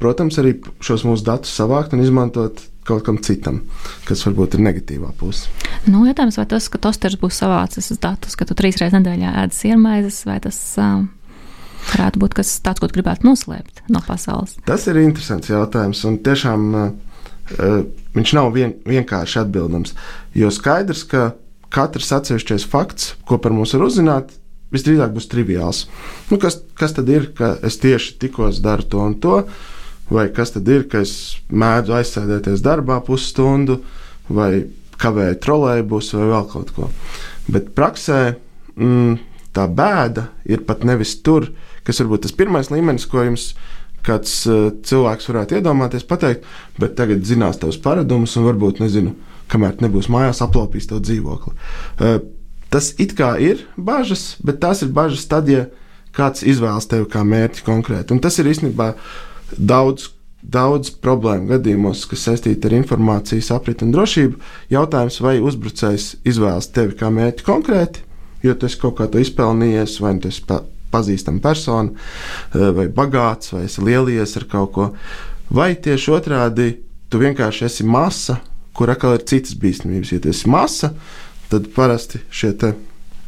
[0.00, 3.60] protams, arī šos mūsu datus savākt un izmantot kaut kam citam,
[4.06, 5.50] kas varbūt ir negatīvā puse.
[5.90, 9.56] Nu, jautājums, vai tas, ka tosters būs savācis datus, ka tu trīs reizes nedēļā ēd
[9.56, 11.00] siermaizes, vai tas uh,
[11.90, 14.54] varētu būt kas tāds, ko gribētu noslēpt no pasaules?
[14.70, 16.86] Tas ir interesants jautājums, un tiešām uh,
[18.16, 19.94] viņš nav vien, vienkārši atbildams.
[20.36, 21.30] Jo skaidrs, ka
[21.72, 24.34] katrs atsevišķais fakts, ko par mums var uzzināt,
[24.74, 25.84] visdrīzāk būs triviāls.
[26.30, 29.40] Nu, kas, kas tad ir, ka es tieši tikko daru to un to?
[30.10, 33.80] vai kas tad ir, ka es mēdzu aizsēdēties darbā pusstundu,
[34.30, 34.66] vai
[35.00, 36.90] kavēju trolēļus, vai vēl kaut ko.
[37.50, 38.20] Bet praksē
[38.76, 39.16] mm,
[39.56, 41.50] tā bēda ir pat nevis tur,
[41.86, 43.52] kas varbūt tas pirmais līmenis, ko jums
[44.06, 46.46] kāds uh, cilvēks varētu iedomāties, pateikt,
[46.80, 49.14] bet tagad zinās tavus paradumus un varbūt nezinu,
[49.52, 51.54] kamēr nebūs mājās, aplaupīs to dzīvokli.
[51.98, 52.20] Uh,
[52.72, 55.66] tas it kā ir bažas, bet tās ir bažas tad, ja
[56.16, 58.14] kāds izvēlas tevi kā mērķi konkrēti.
[58.14, 58.92] Un tas ir īstenībā
[59.56, 60.10] daudz,
[60.42, 64.40] daudz problēmu gadījumos, kas saistīti ar informācijas apriti un drošību.
[64.72, 68.06] Jautājums, vai uzbrucējs izvēlas tevi kā mērķi konkrēti,
[68.46, 70.46] jo tu esi kaut kā to izpelnījies, vai tu esi
[70.96, 74.90] pazīstama persona, eh, vai bagāts, vai esi lielies ar kaut ko.
[75.50, 76.72] Vai tieši otrādi,
[77.10, 78.40] tu vienkārši esi masa,
[78.74, 80.12] kur atkal ir citas bīstamības.
[80.12, 80.92] Ja tu esi masa,
[81.52, 82.52] tad parasti šie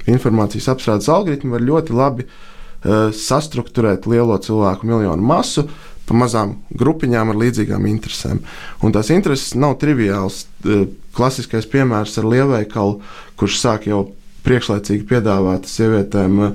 [0.09, 5.69] informācijas apstrādes algoritmi var ļoti labi uh, sastruktūrēt lielo cilvēku miljonu masu,
[6.09, 8.41] pa mazām grupiņām ar līdzīgām interesēm.
[8.85, 10.47] Un tās intereses nav triviāls.
[10.65, 13.03] E, klasiskais piemērs ar lielveikalu,
[13.37, 14.07] kurš sāk jau
[14.47, 16.51] priekšlaicīgi piedāvāt sievietēm e,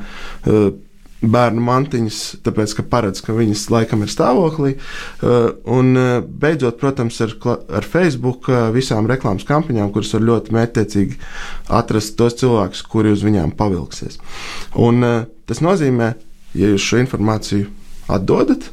[1.24, 4.74] bērnu mantiņas, tāpēc, ka paredz, ka viņas laikam ir stāvoklī.
[4.76, 5.38] E,
[5.72, 5.94] un
[6.28, 7.36] beidzot, protams, ar,
[7.80, 11.20] ar Facebook visām reklāmas kampaņām, kuras var ļoti mērķtiecīgi
[11.80, 14.20] atrast tos cilvēkus, kuri uz viņām pavilksies.
[14.80, 15.04] Un
[15.48, 16.14] tas nozīmē,
[16.60, 17.70] ja jūs šo informāciju
[18.12, 18.70] atdodat,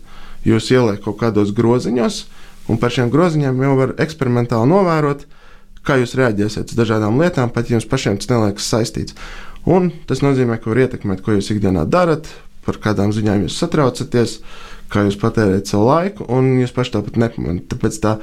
[0.47, 2.25] jūs ieliekat kaut kādos groziņos,
[2.71, 5.27] un par šiem groziņiem jau var eksperimentāli novērot,
[5.87, 9.17] kā jūs reaģēsiet uz dažādām lietām, pat ja jums pašiem tas neliekas saistīts.
[9.69, 12.29] Un tas nozīmē, ka var ietekmēt, ko jūs ikdienā darat,
[12.65, 14.39] par kādām ziņām jūs satraucaties,
[14.91, 17.69] kā jūs patērējat savu laiku, un jūs paši tāpat nepamanāt.
[17.71, 18.17] Tāpēc tā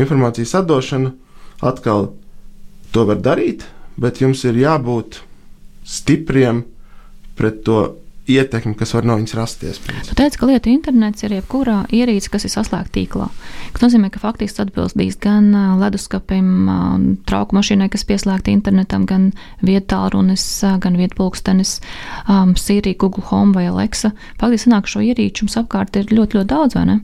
[0.00, 1.14] informācijas atdošana
[1.64, 2.12] atkal
[2.92, 3.64] to var darīt,
[3.96, 5.22] bet jums ir jābūt
[5.88, 6.64] stipriem
[7.38, 7.80] pret to
[8.32, 9.80] ietekmi, kas var no viņas rasties.
[9.82, 13.28] Jūs teicāt, ka lieta internets ir jebkurā ierīce, kas ir saslēgta tīklā.
[13.74, 16.48] Tas nozīmē, ka faktiski atbildīs gan leduskapim,
[17.28, 19.30] trauku mašīnai, kas pieslēgta internetam, gan
[19.64, 20.46] vietālunis,
[20.82, 21.78] gan vietpulkstenis,
[22.28, 24.12] um, Siri, Google Home vai Alexa.
[24.40, 27.00] Faktiski sanāk, šo ierīču mums apkārt ir ļoti, ļoti daudz, vai ne?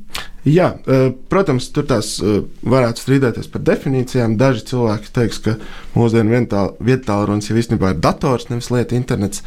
[0.48, 4.36] Jā, e, protams, tur tās e, varētu strīdēties par definīcijām.
[4.40, 5.56] Daži cilvēki teiks, ka
[5.96, 6.40] mūsdienu
[6.84, 9.42] vietālurunis jau īstenībā ir dators, nevis lieta internets.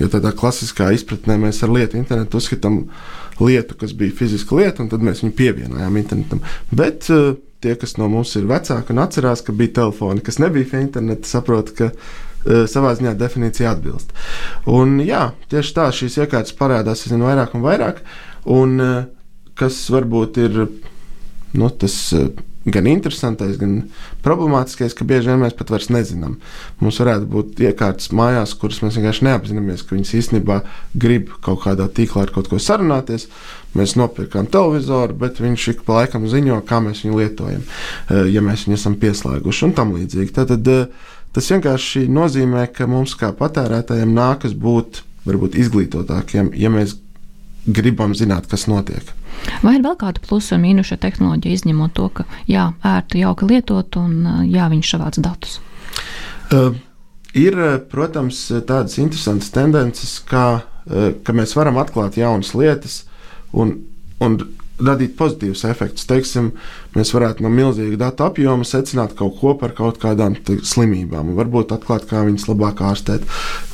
[0.00, 2.84] Jo tādā klasiskā izpratnē mēs ar lietu internetu uzskatām
[3.42, 6.40] lietu, kas bija fiziska lieta, un tad mēs viņu pievienojām internetam.
[6.70, 10.70] Bet e, tie, kas no mums ir vecāki un atcerās, ka bija telefoni, kas nebija
[10.70, 11.90] pie interneta, saprot, ka
[12.70, 14.12] savā ziņā definīcija atbilst.
[14.70, 18.04] Un, jā, tieši tā šīs iekārtas parādās aizvien vairāk un vairāk.
[18.54, 19.15] Un, uh,
[19.58, 20.60] kas varbūt ir
[21.56, 22.28] nu, tas eh,
[22.66, 23.76] gan interesantais, gan
[24.26, 26.36] problemātiskais, ka bieži vien mēs pat vairs nezinām.
[26.82, 30.58] Mums varētu būt iekārtas mājās, kuras mēs vienkārši neapzināmies, ka viņas īstenībā
[30.98, 33.28] grib kaut kādā tīklā ar kaut ko sarunāties.
[33.78, 38.42] Mēs nopirkām televizoru, bet viņš ik pa laikam ziņo, kā mēs viņu lietojam, eh, ja
[38.44, 40.34] mēs viņu esam pieslēguši un tam līdzīgi.
[40.34, 40.86] Tad, eh,
[41.32, 46.96] tas vienkārši nozīmē, ka mums kā patērētājiem nākas būt varbūt izglītotākiem, ja mēs
[47.66, 49.02] gribam zināt, kas notiek.
[49.62, 53.98] Vai ir vēl kāda plusa un mīnusa tehnoloģija, izņemot to, ka jā, ērti, jauki lietot
[54.00, 55.58] un jā, viņš savāc datus?
[56.52, 56.76] Uh,
[57.34, 57.58] ir,
[57.92, 63.02] protams, tādas interesantas tendences, kā, uh, ka mēs varam atklāt jaunas lietas
[63.56, 63.78] un,
[64.22, 64.38] un
[64.82, 66.06] radīt pozitīvus efektus.
[66.08, 66.50] Teiksim,
[66.96, 72.06] mēs varētu no milzīga datu apjoma secināt kaut ko par kaut kādām slimībām, varbūt atklāt,
[72.10, 73.24] kā viņas labāk ārstēt,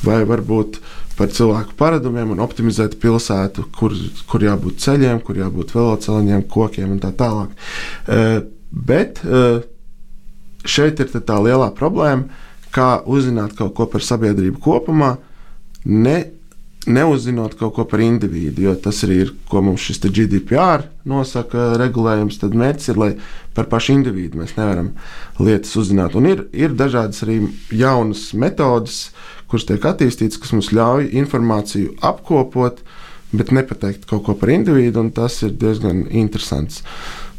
[0.05, 0.79] vai varbūt
[1.17, 3.95] par cilvēku paradumiem un optimizēt pilsētu, kur,
[4.29, 7.53] kur jābūt ceļiem, kur jābūt velosipēdiem, kokiem un tā tālāk.
[8.07, 8.39] Uh,
[8.73, 9.61] bet uh,
[10.65, 12.41] šeit ir tā lielā problēma,
[12.73, 15.15] kā uzzināt kaut ko par sabiedrību kopumā.
[15.85, 16.17] Ne
[16.87, 22.39] neuzzinot kaut ko par individu, jo tas arī ir, ko mums šis GDPR nosaka, regulējums.
[22.41, 23.11] Tad mērķis ir, lai
[23.55, 24.91] par pašu individu mēs nevaram
[25.39, 26.17] lietas uzzināt.
[26.19, 27.39] Un ir, ir dažādas arī
[27.71, 29.05] jaunas metodes,
[29.53, 32.81] kuras tiek attīstītas, kas mums ļauj informāciju apkopot,
[33.33, 36.81] bet nepateikt kaut ko par individu, un tas ir diezgan interesants.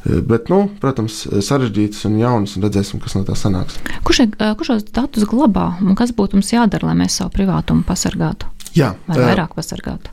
[0.04, 3.78] Bet, nu, protams, sarežģītas un jaunas, un redzēsim, kas no tā sanāks.
[4.04, 8.50] Kurš, kurš šos datus glabā un kas būtu mums jādara, lai mēs savu privātumu pasargātu?
[8.76, 10.12] Jā, vai vairāk pasargātu?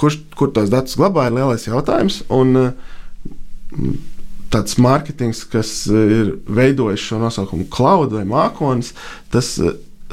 [0.00, 2.24] Kurš kur tos datus glabā, ir lielais jautājums.
[2.34, 2.74] Un,
[4.50, 8.96] tāds mārketings, kas ir veidojis šo nosaukumu cloud vai mākonis,
[9.30, 9.54] tas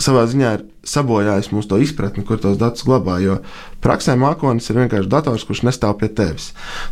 [0.01, 3.17] savā ziņā ir sabojājis mūsu to izpratni, kur tos datus glabā.
[3.23, 3.39] Jo
[3.83, 6.51] praksē mākonis ir vienkārši dators, kurš nestāv pie tevis.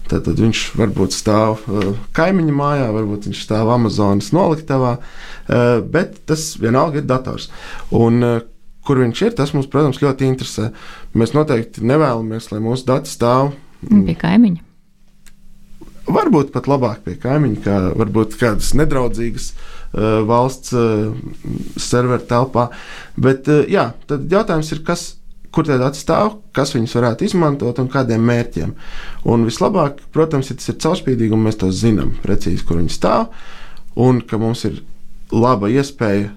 [0.09, 6.21] Tad, tad viņš varbūt stāv uh, kaimiņa mājā, varbūt viņš stāv Amazonas noliktavā, uh, bet
[6.29, 7.49] tas vienalga ir dators.
[7.95, 8.43] Un, uh,
[8.85, 10.69] kur viņš ir, tas mums, protams, ļoti interesē.
[11.17, 13.53] Mēs noteikti nevēlamies, lai mūsu dati stāv
[13.85, 14.74] pie kaimiņa.
[16.05, 21.15] Varbūt pat labāk pie kaimiņa, kā varbūt kādas nedraudzīgas uh, valsts uh,
[21.81, 22.67] serveru telpā.
[23.17, 25.05] Bet, uh, jā, tad jautājums ir, kas,
[25.55, 28.75] kur tie dati stāv, kas viņus varētu izmantot un kādiem mērķiem.
[29.33, 33.31] Un vislabāk, protams, ja tas ir caurspīdīgi un mēs to zinām precīzi, kur viņi stāv,
[33.97, 34.83] un ka mums ir
[35.33, 36.35] laba iespēja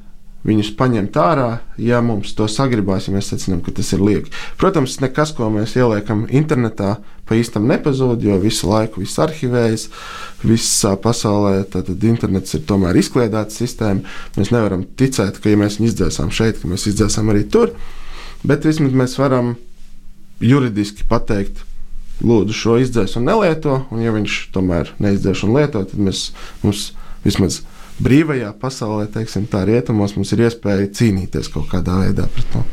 [0.49, 1.49] viņus paņemt ārā,
[1.83, 4.33] ja mums to sagribās, ja mēs secinām, ka tas ir lieki.
[4.61, 6.97] Protams, nekas, ko mēs ieliekam internetā,
[7.29, 9.89] pa īstam nepazūd, jo visu laiku viss arhivējas,
[10.43, 14.05] visā pasaulē tad internets ir tomēr izkliedēta sistēma.
[14.39, 17.75] Mēs nevaram ticēt, ka ja mēs viņu izdzēsām šeit, ka mēs izdzēsām arī tur,
[18.47, 19.57] bet vismaz mēs varam
[20.41, 21.65] juridiski pateikt,
[22.25, 26.31] lūdzu, šo izdzēs un nelieto, un ja viņš tomēr neizdzēs un lieto, tad mēs,
[26.65, 26.93] mums
[27.27, 27.61] vismaz
[28.03, 32.65] brīvajā pasaulē, teiksim, tā rietumos, mums ir iespēja cīnīties kaut kādā veidā pret to.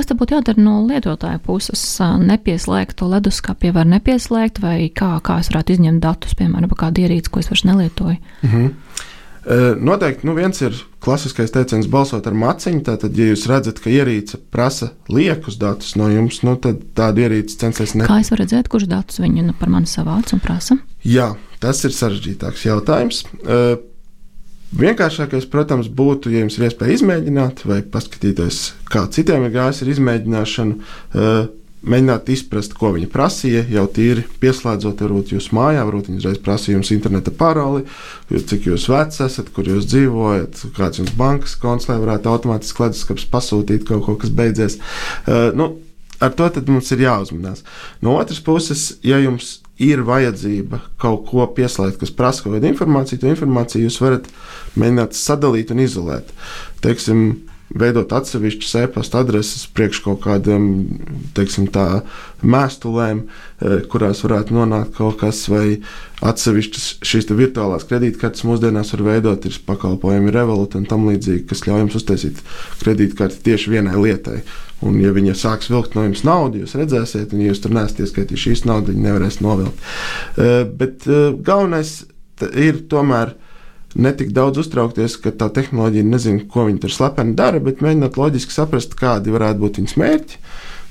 [0.00, 1.80] Kas tad būtu jādara no lietotāja puses?
[2.00, 7.02] Nepieslēgt to leduskapī, var nepieslēgt, vai kā, kā es varētu izņemt datus, piemēram, par kādu
[7.02, 8.16] ierīci, ko es vairs nelietoju?
[8.40, 8.70] Mm -hmm.
[9.84, 10.72] Noteikti nu viens ir
[11.04, 12.80] klasiskais teiciens, balsot ar maciņu.
[12.80, 17.58] Tātad, ja jūs redzat, ka ierīce prasa liekus datus no jums, nu, tad tādu ierīci
[17.58, 18.04] censties ne.
[18.08, 20.78] Kā es varu redzēt, kurš datus viņi nu, par mani savāc un prasa?
[21.04, 23.24] Jā, tas ir sarežģītāks jautājums.
[24.70, 29.90] Vienkāršākais, protams, būtu, ja jums ir iespēja izmēģināt, vai paskatīties, kā citiem ir gājis ar
[29.96, 31.48] izmēģināšanu, uh,
[31.80, 33.64] mēģināt izprast, ko viņi prasīja.
[33.72, 37.82] Jau tīri pieslēdzot, varbūt jūs mājā, varbūt viņi uzreiz prasīja jums interneta paroli,
[38.30, 43.26] cik jūs vecs esat, kur jūs dzīvojat, kāds jums bankas konts, lai varētu automātiski leduskapis
[43.32, 44.78] pasūtīt kaut ko, kas beidzies.
[45.24, 45.72] Uh, nu,
[46.20, 47.64] ar to mums ir jāuzmanās.
[48.04, 53.22] No otras puses, ja jums ir vajadzība kaut ko pieslēgt, kas prasa kaut kādu informāciju,
[53.22, 54.28] to informāciju jūs varat
[54.80, 56.34] mēģināt sadalīt un izolēt.
[56.84, 57.24] Teiksim,
[57.70, 60.64] veidot atsevišķas e-pasta adreses priekš kaut kādiem
[61.36, 62.02] teiksim, tā,
[62.42, 65.80] mēstulēm, e, kurās varētu nonākt kaut kas, vai
[66.26, 71.84] atsevišķas šīs virtuālās kredītkartes mūsdienās var veidot, ir pakalpojumi Revolut un tam līdzīgi, kas ļauj
[71.84, 72.42] jums uztaisīt
[72.82, 74.40] kredītkarti tieši vienai lietai.
[74.80, 78.00] Un, ja viņi sāks vilkt no jums naudu, jūs redzēsiet, un ja jūs tur nesat
[78.06, 79.84] ieskaitījuši šīs naudas, viņi nevarēs novilkt.
[80.34, 82.00] Uh, bet uh, galvenais
[82.56, 83.36] ir tomēr
[83.94, 88.18] ne tik daudz uztraukties, ka tā tehnoloģija nezina, ko viņi tur slepeni dara, bet mēģināt
[88.20, 90.40] loģiski saprast, kādi varētu būt viņas mērķi,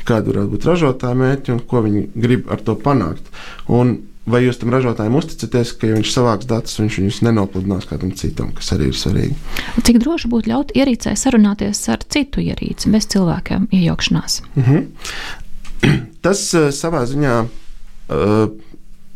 [0.09, 3.31] kādi varētu būt ražotāja mērķi un ko viņi grib ar to panākt.
[3.71, 8.11] Un vai jūs tam ražotājam uzticaties, ka ja viņš savāks datus, viņš viņus nenopludinās kādam
[8.17, 9.37] citam, kas arī ir svarīgi.
[9.85, 14.41] Cik droši būtu ļaut ierīcē sarunāties ar citu ierīci bez cilvēkiem iejaukšanās?
[14.55, 15.97] Mm -hmm.
[16.25, 18.49] Tas uh, savā ziņā uh,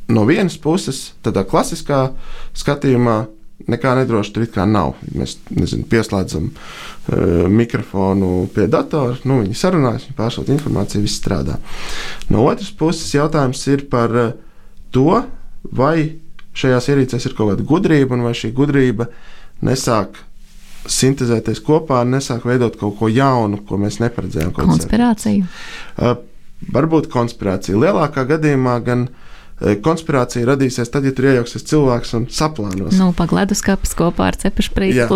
[0.08, 2.14] no vienas puses, tādā klasiskā
[2.54, 3.26] skatījumā,
[3.72, 4.96] nekā nedroša tur kā nav.
[5.16, 11.60] Mēs nezinu, pieslēdzam uh, mikrofonu pie datora, nu, viņi sarunājas, viņi pārsūta informāciju, viss strādā.
[12.34, 14.36] No otras puses, jautājums ir par uh,
[14.96, 15.24] to,
[15.64, 15.96] vai
[16.58, 19.10] šajās ierīcēs ir kaut kāda gudrība, un vai šī gudrība
[19.64, 20.20] nesāk
[20.84, 24.52] sintēzēties kopā, nesāk veidot kaut ko jaunu, ko mēs neparedzējām.
[24.58, 25.48] Konspirācija.
[25.98, 26.18] Uh,
[26.74, 27.80] varbūt konspirācija.
[27.80, 29.23] Lielākā gadījumā gan uh,
[29.86, 32.96] konspirācija radīsies tad, ja tur iejauksies cilvēks un saplānos.
[33.00, 34.98] Nu, pagleduskapis kopā ar cepešplīti.
[34.98, 35.08] Jā,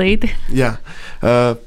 [0.62, 0.71] jā.
[1.21, 1.58] Uh,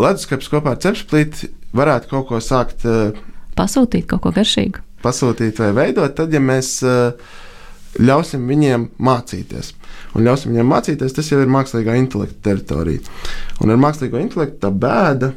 [0.00, 2.82] leduskapis kopā ar cepešplīti varētu kaut ko sākt.
[2.88, 3.14] Uh,
[3.54, 4.80] Pasūtīt kaut ko garšīgu.
[5.04, 6.80] pasūtīt vai veidot, tad, ja mēs
[8.00, 9.74] ļausim viņiem mācīties.
[10.16, 13.04] Un ļausim viņiem mācīties, tas jau ir mākslīgā intelekta teritorija.
[13.62, 15.32] Un ar mākslīgo intelektu tā bēda,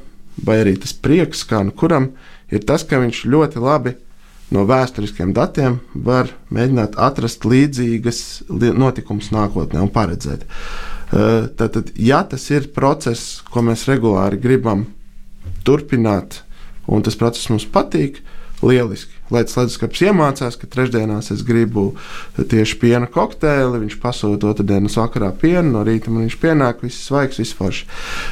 [0.47, 2.11] vai arī tas prieks, kā nu kuram,
[2.49, 3.93] ir tas, ka viņš ļoti labi
[4.53, 8.21] no vēsturiskiem datiem var mēģināt atrast līdzīgas
[8.77, 10.45] notikumus nākotnē un paredzēt.
[11.07, 14.85] Tātad, ja tas ir process, ko mēs regulāri gribam
[15.67, 16.41] turpināt,
[16.87, 18.21] un tas process mums patīk,
[18.63, 19.13] lieliski.
[19.29, 21.89] Lai tas leduskapis iemācās, ka trešdienās es gribu
[22.37, 27.41] tieši piena kokteili, viņš pasūta otrdienas vakarā pienu, no rīta man viņš pienāk, viss svaigs,
[27.41, 27.85] viss forši.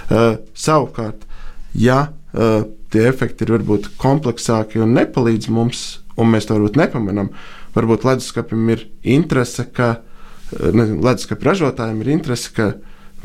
[0.07, 1.27] Uh, savukārt,
[1.75, 2.63] ja uh,
[2.95, 7.31] tie efekti ir varbūt kompleksāki un nepalīdz mums un mēs to varbūt nepamanām.
[7.75, 9.97] Varbūt leduskapim ir interese, ka
[10.51, 12.73] nezinu, leduskapa ražotājiem ir interese, ka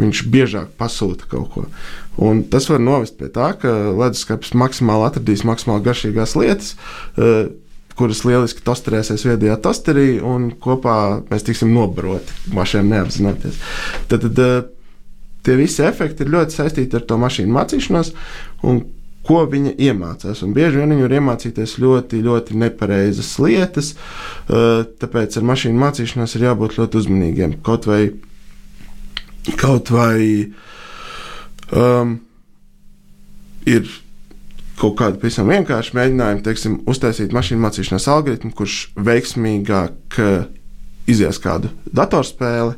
[0.00, 1.64] viņš biežāk pasūta kaut ko.
[2.20, 6.76] Un tas var novest pie tā, ka leduskapis maksimāli atradīs maksimāli garšīgās lietas.
[7.16, 7.50] Uh,
[8.00, 13.58] kuras lieliski tosterēsies viedajā tosterī, un kopā mēs tiksim nobaroti, mašīnām neapzinoties.
[14.08, 14.54] Tad, tad uh,
[15.44, 18.14] tie visi efekti ir ļoti saistīti ar to mašīnu mācīšanos,
[18.70, 18.80] un
[19.26, 20.42] ko viņa iemācās.
[20.44, 23.92] Un bieži vien viņa var iemācīties ļoti, ļoti nepareizas lietas.
[23.94, 27.56] Eh, tāpēc ar mašīnu mācīšanos ir jābūt ļoti uzmanīgiem.
[27.66, 28.02] Kaut vai,
[29.60, 30.52] kaut vai
[31.76, 32.16] um,
[33.68, 33.90] ir
[34.80, 40.48] kaut kāda pavisam vienkārša mēģinājuma, teiksim, uztaisīt mašīnu mācīšanās algoritmu, kurš veiksmīgāk eh,
[41.10, 42.76] izies kādu datorspēli,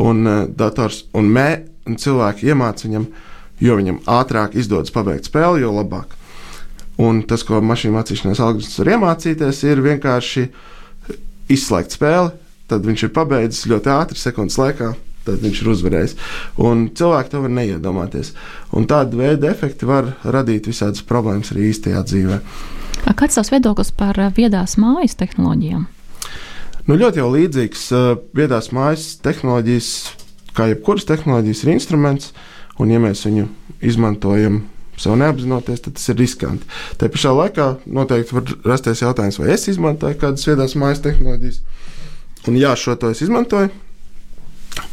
[0.00, 1.48] un, uh, dators, un, mē,
[1.88, 3.06] un cilvēki iemācīja viņam
[3.60, 6.16] jo viņam ātrāk izdodas pabeigt spēli, jo labāk.
[7.00, 10.46] Un tas, ko mašīnu mācīšanās algoritms var iemācīties, ir vienkārši
[11.52, 12.34] izslēgt spēli.
[12.70, 14.92] Tad viņš ir pabeidzis ļoti ātri, sekundes laikā.
[15.26, 16.14] Tad viņš ir uzvarējis.
[16.66, 18.32] Un cilvēki to var neiedomāties.
[18.74, 22.38] Un tāda veida efekti var radīt visādas problēmas arī īstajā dzīvē.
[23.02, 25.86] Kāds ir tavs viedoklis par viedās mājas tehnoloģijām?
[26.88, 27.84] Nu, ļoti jau līdzīgs.
[28.34, 29.92] Viedās mājas tehnoloģijas,
[30.58, 32.32] kā jebkuras tehnoloģijas, ir instruments.
[32.32, 33.48] Uh, Un, ja mēs viņu
[33.84, 34.62] izmantojam
[35.00, 36.68] sev neapzinoties, tad tas ir riskanti.
[37.00, 41.60] Tā pašā laikā noteikti var rasties jautājums, vai es izmantoju kādas viedās mājas tehnoloģijas.
[42.48, 43.70] Un jā, šo to es izmantoju.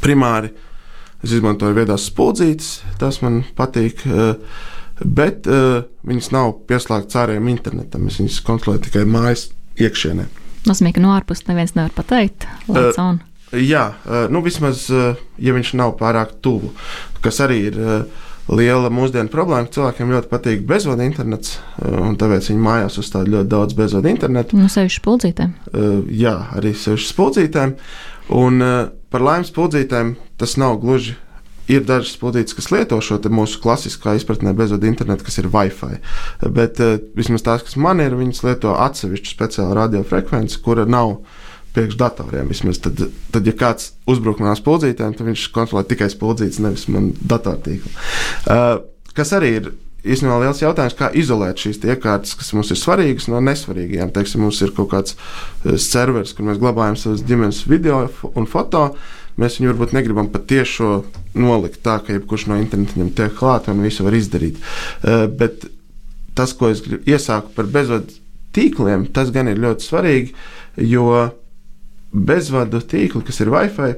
[0.04, 0.52] Primāri
[1.24, 4.04] es izmantoju viedās spuldzītes, tas man patīk.
[4.08, 4.60] Eh,
[5.00, 8.10] bet uh, viņas nav pieslēgtas ārējiem internetam.
[8.12, 9.46] Es viņas kontrolēju tikai mājas
[9.80, 10.26] iekšienē.
[10.68, 13.22] Nozīmē, ka no ārpuses neviens nevar pateikt, kāda ir.
[13.56, 13.84] Jā,
[14.30, 14.88] nu vismaz,
[15.42, 16.70] ja viņš nav pārāk tuvu,
[17.24, 17.80] kas arī ir
[18.50, 19.70] liela mūsdienu problēma.
[19.74, 24.60] Cilvēkiem ļoti patīk bezvadu internets, un tāpēc viņi mājās uzstāda ļoti daudz bezvadu internetu.
[24.60, 25.56] Nu, sevišķi spuldzītēm.
[26.20, 27.74] Jā, arī sevišķi spuldzītēm.
[28.38, 28.62] Un
[29.10, 31.18] par laimi spuldzītēm tas nav gluži.
[31.70, 36.00] Ir dažas spuldzītes, kas lieto šo mūsu klasiskā izpratnē bezvadu internetu, kas ir Wi-Fi.
[36.56, 36.82] Bet
[37.18, 41.39] vismaz tās, kas man ir, viņas lieto atsevišķu speciālu radiofrekvenci, kura nav uh,
[41.80, 42.50] priekšdatoriem.
[42.52, 43.02] Vismaz tad,
[43.34, 47.94] tad, ja kāds uzbruk manā spuldzītēm, tad viņš kontrolē tikai spuldzītes, nevis manu datortīklu.
[48.46, 48.82] Uh,
[49.18, 53.42] kas arī ir īstenībā liels jautājums, kā izolēt šīs iekārtas, kas mums ir svarīgas no
[53.44, 54.14] nesvarīgajām.
[54.16, 58.90] Teiksim, mums ir kaut kāds uh, serveris, kur mēs glabājam savas ģimenes video un foto.
[59.40, 61.04] Mēs viņu varbūt negribam patiešo
[61.40, 64.60] nolikt tā, ka jebkurš no interneta viņam tiek klāts un visu var izdarīt.
[65.00, 65.70] Uh, bet
[66.36, 68.20] tas, ko es gribu iesākt par bezvadu
[68.56, 70.34] tīkliem, tas gan ir ļoti svarīgi,
[70.90, 71.12] jo
[72.12, 73.92] bezvadu tīkli, kas ir Wi-Fi,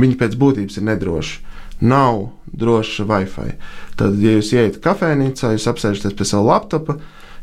[0.00, 1.42] viņi pēc būtības ir nedroši.
[1.84, 3.50] Nav droša Wi-Fi.
[3.98, 6.96] Tad, ja jūs ieiet kafejnīcā, jūs apsēžaties pie sava laptopa,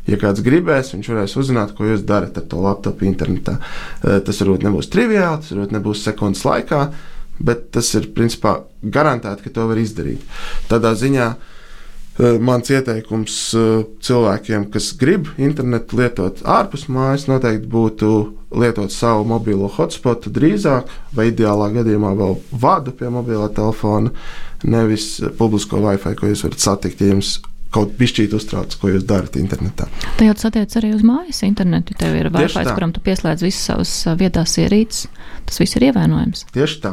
[0.08, 3.58] ja kāds gribēs, viņš varēs uzzināt, ko jūs darat ar to laptopu internetā.
[4.02, 6.82] Eh, tas varbūt nebūs triviāli, tas varbūt nebūs sekundes laikā,
[7.42, 10.24] bet tas ir principā garantēti, ka to var izdarīt.
[10.70, 11.51] Tādā ziņā eh,
[12.20, 13.68] mans ieteikums eh,
[14.04, 18.10] cilvēkiem, kas grib internetu lietot ārpus mājas, noteikti būtu
[18.60, 24.12] lietot savu mobilo hotspotu drīzāk, vai ideālā gadījumā vēl vadu pie mobilā telefona,
[24.62, 27.38] nevis publisko Wi-Fi, ko jūs varat satikt, ja jums
[27.72, 29.88] kaut pišķīt uztrauc, ko jūs darat internetā.
[30.18, 31.96] Tā jau tas attiec arī uz mājas internetu.
[31.96, 35.08] Tev ir Wi-Fi, kuram tu pieslēdz visas savas vietās ierīces.
[35.48, 36.44] Tas viss ir ievainojams.
[36.52, 36.92] Tieši tā.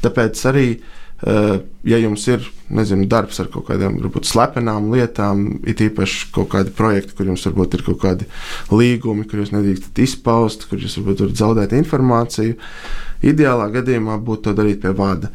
[0.00, 2.42] Tāpēc arī uh, Eh, ja jums ir
[2.74, 7.44] nezinu, darbs ar kaut kādām varbūt, slepenām lietām, it īpaši kaut kādi projekti, kur jums
[7.48, 8.28] varbūt ir kaut kādi
[8.72, 12.58] līgumi, kur jūs nedrīkstat izpaust, kur jūs varbūt varat zaudēt informāciju,
[13.24, 15.32] ideālā gadījumā būtu to darīt pie vada.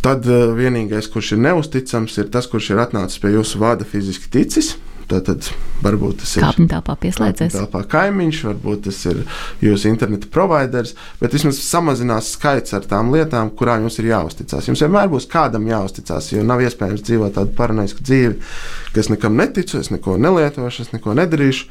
[0.00, 4.30] Tad uh, vienīgais, kurš ir neusticams, ir tas, kurš ir atnācis pie jūsu vada fiziski
[4.32, 4.76] ticis.
[5.10, 5.48] Tad
[5.82, 7.54] varbūt tas ir kāpņu telpā pieslēdzies.
[7.56, 9.22] Telpā kaimiņš, varbūt tas ir
[9.64, 14.68] jūsu interneta providers, bet vismaz samazinās skaits ar tām lietām, kurām jums ir jāuzticas.
[14.70, 18.36] Jums vienmēr būs kādam jāuzticas, jo nav iespējams dzīvot tādu paranoisku dzīvi,
[18.94, 21.66] kas nekam neticu, es neko nelietošu, es neko nedarīšu.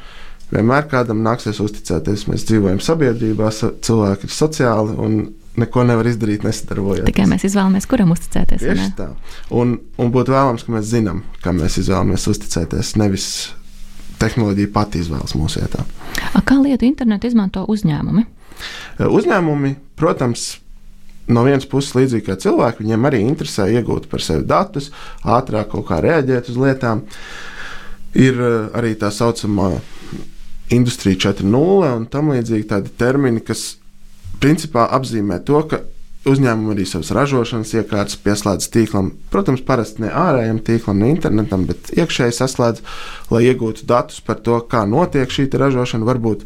[0.50, 2.26] vienmēr kādam nāksies uzticēties.
[2.30, 3.52] Mēs dzīvojam sabiedrībā,
[3.86, 5.20] cilvēki ir sociāli un
[5.60, 7.08] neko nevar izdarīt, nesadarbojoties.
[7.10, 8.66] Tikai mēs izvēlamies, kuram uzticēties.
[8.66, 9.12] Tieši tā.
[9.56, 12.96] Un, un būtu vēlams, ka mēs zinām, kam mēs izvēlamies uzticēties.
[13.00, 13.28] Nevis
[14.20, 15.86] tehnoloģija pati izvēlas mūsu vietā.
[16.48, 18.26] Kā lietu internetu izmanto uzņēmumi?
[19.06, 20.50] Uzņēmumi, protams,
[21.32, 24.90] no vienas puses, līdzīgi kā cilvēki, viņiem arī interesē iegūt par sevi datus,
[25.24, 27.06] ātrāk kaut kā reaģēt uz lietām.
[28.18, 28.40] Ir
[28.74, 29.76] arī tā saucamā
[30.74, 33.76] industrija 4.0 un tam līdzīgi tādi termini, kas
[34.40, 35.84] principā apzīmē to, ka
[36.28, 39.14] uzņēmumi arī savas ražošanas iekārtas pieslēdz tīklam.
[39.32, 42.84] Protams, parasti ne ārējam tīklam, ne internetam, bet iekšēji saslēdz,
[43.32, 46.08] lai iegūtu datus par to, kā notiek šī ražošana.
[46.10, 46.44] Varbūt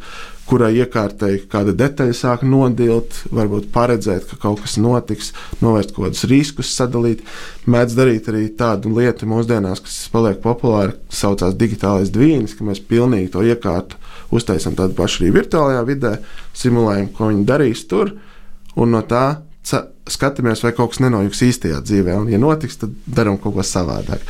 [0.48, 5.32] kurai iekārtai kāda detaļa sāk nodilt, varbūt paredzēt, ka kaut kas notiks,
[5.64, 7.24] novērst kaut kādus riskus, sadalīt.
[7.66, 13.34] Mēdz darīt arī tādu lietu mūsdienās, kas paliek populāra, saucās digitālais dvīnis, ka mēs pilnīgi
[13.34, 14.03] to iekārtu
[14.34, 16.14] uztaisām tādu pašu arī virtuālajā vidē,
[16.58, 18.16] simulējam, ko viņi darīs tur,
[18.76, 19.26] un no tā
[20.12, 22.16] skatāmies, vai kaut kas nenojūgs īstajā dzīvē.
[22.20, 24.24] Un, ja notiks, tad darām kaut ko savādāk.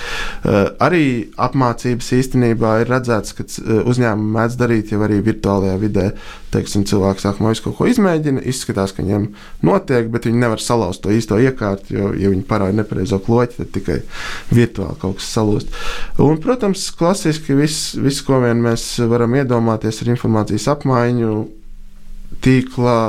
[0.43, 6.05] Uh, arī apmācības īstenībā ir redzēts, ka uh, uzņēmumi mēdz darīt jau arī virtuālajā vidē.
[6.53, 9.31] Teiksim, cilvēks sākumā visu kaut ko izmēģina, izskatās, ka viņiem
[9.65, 13.73] notiek, bet viņi nevar salauzt to īsto iekārtu, jo, ja viņi parāda nepareizo kloķi, tad
[13.73, 13.97] tikai
[14.53, 15.73] virtuāli kaut kas salūst.
[16.21, 21.33] Un, protams, klasiski viss, vis, ko vien mēs varam iedomāties, ir informācijas apmaiņu
[22.43, 22.99] tīklā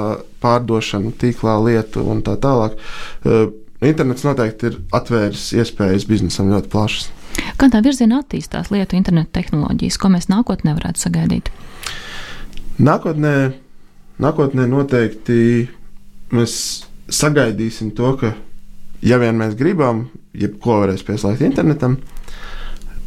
[0.45, 2.76] pārdošanu, tīklā lietu un tā tālāk.
[3.24, 3.49] Uh,
[3.84, 7.11] internets noteikti ir atvēris iespējas biznesam ļoti plašas.
[7.59, 11.51] Kādā virzienā attīstās lietu interneta tehnoloģijas, ko mēs nākotnē varētu sagaidīt?
[12.82, 13.34] Nākotnē,
[14.22, 15.38] nākotnē noteikti
[16.34, 16.57] mēs
[17.12, 18.32] sagaidīsim to, ka,
[19.05, 21.99] ja vien mēs gribam, jebko varēs pieslēgt internetam,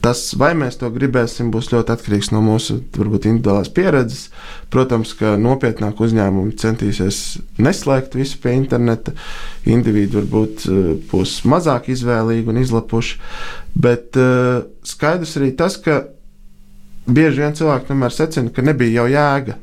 [0.04, 4.28] Tas, vai mēs to gribēsim, būs ļoti atkarīgs no mūsu varbūt, individuālās pieredzes.
[4.74, 7.22] Protams, ka nopietnāk uzņēmumi centīsies
[7.58, 9.16] neslēgt visu pie interneta.
[9.66, 13.22] Individi varbūt eh, būs mazāk izvēlīgi un izlapuši.
[13.78, 16.00] Bet uh, skaidrs arī tas, ka
[17.06, 19.60] bieži vien cilvēki tomēr secina, ka nebija jau jēga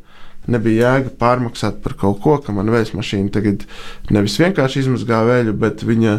[0.51, 3.65] nebija jēga pārmaksāt par kaut ko, ka man vējas mašīna tagad
[4.13, 6.19] nevis vienkārši izmazgā vēļu, bet viņa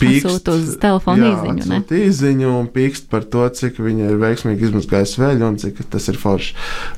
[0.00, 1.80] pīkst uz telefona jā, īziņu.
[2.00, 6.18] īziņu un pīkst par to, cik viņa ir veiksmīgi izmazgājusi veļu un cik tas ir
[6.20, 6.54] forši.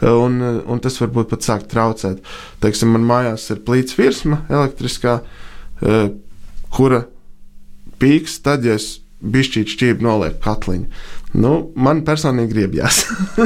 [0.08, 2.22] Un, un tas varbūt pat sāk traucēt.
[2.64, 5.20] Teiksim, man mājās ir plīts virsma elektriskā,
[5.82, 6.12] eh,
[6.72, 7.04] kura
[8.02, 10.88] pīkst tad, ja es bišķīt šķību noliek katliņu.
[11.32, 12.98] Nu, man personīgi griebjās.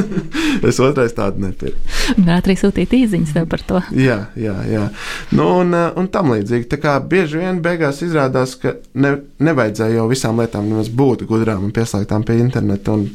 [0.69, 1.79] es otrais tādu nepirku.
[2.17, 3.81] Varētu arī sūtīt īsiņas tev par to.
[3.95, 4.87] jā, jā, jā.
[5.31, 6.67] Nu, un, eh, un tam līdzīgi.
[6.73, 10.67] Tā kā bieži vien beigās izrādās, ka ne, nevajadzēja jau visām lietām
[10.99, 12.97] būt gudrām un pieslēgtām pie interneta.
[12.97, 13.07] Un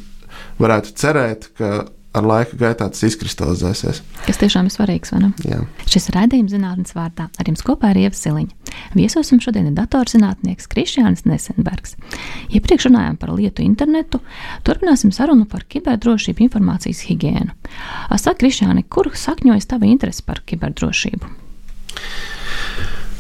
[0.63, 1.75] varētu cerēt, ka
[2.13, 4.03] ar laika gaitā tas izkristalizēsies.
[4.27, 5.15] Tas tiešām ir svarīgs.
[5.47, 5.61] Jā.
[5.89, 8.75] Šis raidījums zinātnes vārdā ar jums kopā ir Ieva Siliņa.
[8.97, 11.97] Viesosim šodien ir datorzinātnieks Krišjānis Nesenbergs.
[12.53, 14.21] Iepriekš runājām par lietu internetu,
[14.67, 17.57] turpināsim sarunu par kiberdrošību, informācijas higiēnu.
[18.13, 21.33] Saka, Krišjāni, kur sakņojas tava interese par kiberdrošību?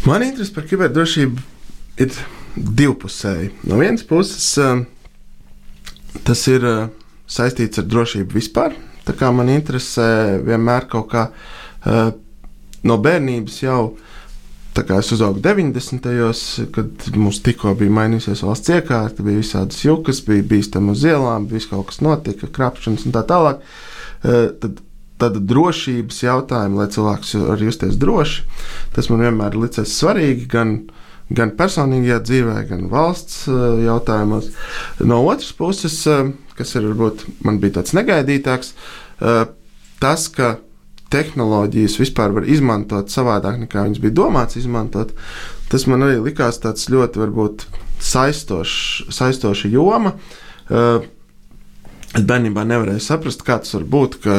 [0.09, 1.45] Man interese par kiberdrošību
[2.03, 2.16] ir
[2.57, 3.53] divpusēji.
[3.68, 4.82] No vienas puses, eh,
[6.26, 6.88] tas ir eh,
[7.33, 8.76] saistīts ar drošību vispār.
[9.07, 12.12] Tā kā man interesē vienmēr kaut kā uh,
[12.87, 13.83] no bērnības jau.
[14.72, 16.07] Tā kā es uzaugu 90.
[16.07, 21.45] gados, kad mums tikko bija mainījusies valsts iekārta, bija visādas jukas, bija bīstami uz ielām,
[21.51, 23.61] viss kaut kas notika, krāpšanas un tā tālāk.
[24.22, 24.80] Uh, tad
[25.22, 28.47] tāda drošības jautājuma, lai cilvēks var justies droši,
[28.97, 30.49] tas man vienmēr ir licies svarīgi.
[30.51, 30.72] Gan,
[31.33, 34.51] gan personīgajā dzīvē, gan valsts uh, jautājumos.
[35.05, 36.01] No otras puses,
[36.59, 38.74] kas ir varbūt man bija tāds negaidītāks,
[40.03, 40.57] tas, ka
[41.12, 45.12] tehnoloģijas vispār var izmantot savādāk nekā viņas bija domāts izmantot,
[45.72, 47.66] tas man arī likās tāds ļoti varbūt
[48.03, 50.14] saistošs, saistoša joma.
[52.12, 54.38] Es bērnībā nevarēju saprast, kā tas var būt, ka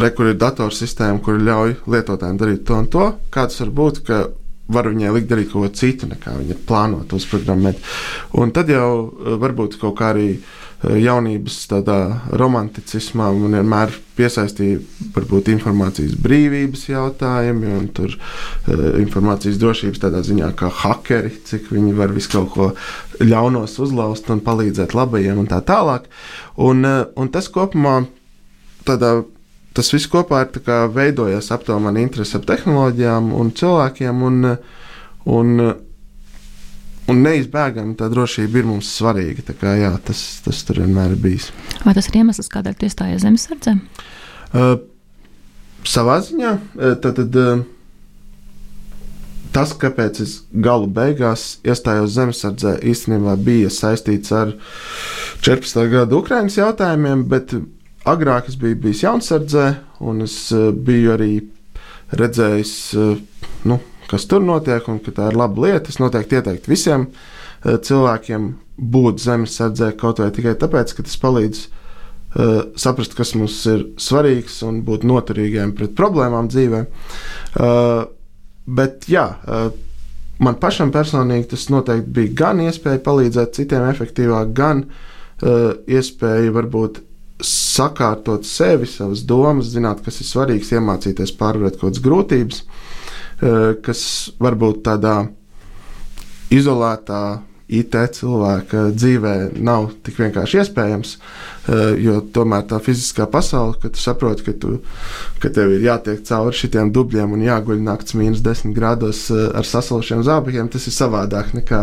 [0.00, 4.02] re, kur ir datorsistēma, kur ļauj lietotājiem darīt to un to, kā tas var būt,
[4.08, 4.24] ka
[4.74, 7.80] var viņai likt darīt kaut ko citu, nekā viņa plānota uzprogrammēt.
[8.40, 10.63] Un tad jau varbūt kaut kā arī uh,
[11.00, 11.98] jaunības tādā
[12.36, 14.80] romanticismā man vienmēr piesaistīja
[15.14, 21.94] varbūt informācijas brīvības jautājumi un tur uh, informācijas drošības tādā ziņā kā hakeri, cik viņi
[21.98, 22.68] var visu kaut ko
[23.22, 26.10] ļaunos uzlauzt un palīdzēt labajiem un tā tālāk.
[26.56, 28.02] Un, uh, un tas kopumā
[28.88, 29.22] tādā.
[29.74, 34.20] Tas viss kopā ir veidojies ap to manu interesi ap tehnoloģijām un cilvēkiem.
[34.22, 34.52] Un,
[35.34, 35.50] un,
[37.12, 39.44] Un neizbēgami tā drošība ir mums svarīga.
[39.60, 41.50] Kā, jā, tas, tas tur vienmēr ir bijis.
[41.84, 43.76] Vai tas ir iemesls, kādēļ tu iestājies zemesardzē?
[44.54, 44.78] Uh,
[45.84, 46.52] savā ziņā
[47.02, 47.38] tad, tad,
[49.54, 50.34] tas, kāpēc es
[50.64, 54.54] galu beigās iestājos zemesardzē, īstenībā bija saistīts ar
[55.44, 55.84] 14.
[55.92, 57.54] gada Ukraiņas jautājumiem, bet
[58.08, 59.66] agrāk es biju bijis jaunsardzē,
[60.04, 60.38] un es
[60.88, 61.32] biju arī
[62.14, 62.74] redzējis,
[63.68, 63.78] nu,
[64.10, 65.92] kas tur notiek, un ka tā ir laba lieta.
[65.92, 67.08] Es noteikti ieteiktu visiem
[67.64, 71.70] cilvēkiem būt zemesardzē kaut vai tikai tāpēc, ka tas palīdz uh,
[72.80, 76.84] saprast, kas mums ir svarīgs un būt noturīgiem pret problēmām dzīvē.
[77.54, 78.04] Uh,
[78.66, 79.24] bet jā,
[80.40, 84.86] man pašam personīgi tas noteikti bija gan iespēja palīdzēt citiem efektīvāk, gan
[85.44, 87.02] iespēja varbūt
[87.44, 92.62] sakārtot sevi, savas domas, zināt, kas ir svarīgs, iemācīties pārvarēt kaut kādas grūtības,
[93.84, 94.04] kas
[94.40, 95.16] varbūt tādā
[96.54, 97.24] izolētā
[97.74, 99.34] IT cilvēka dzīvē
[99.64, 104.78] nav tik vienkārši iespējams, eh, jo tomēr tā fiziskā pasaule, kad tu saproti, ka, tu,
[105.40, 109.64] ka tev ir jātiek cauri šitiem dubļiem un jāguļ naktas mīnus 10 grādos eh, ar
[109.64, 111.82] sasalušiem zābakiem, tas ir savādāk nekā,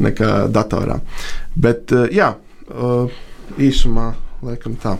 [0.00, 1.00] nekā datorā.
[1.56, 2.32] Bet eh, jā,
[3.58, 4.10] īsumā
[4.44, 4.96] laikam tā.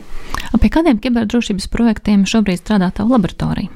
[0.60, 3.72] Pie kādiem kiberdrošības projektiem šobrīd strādā tava laboratorija?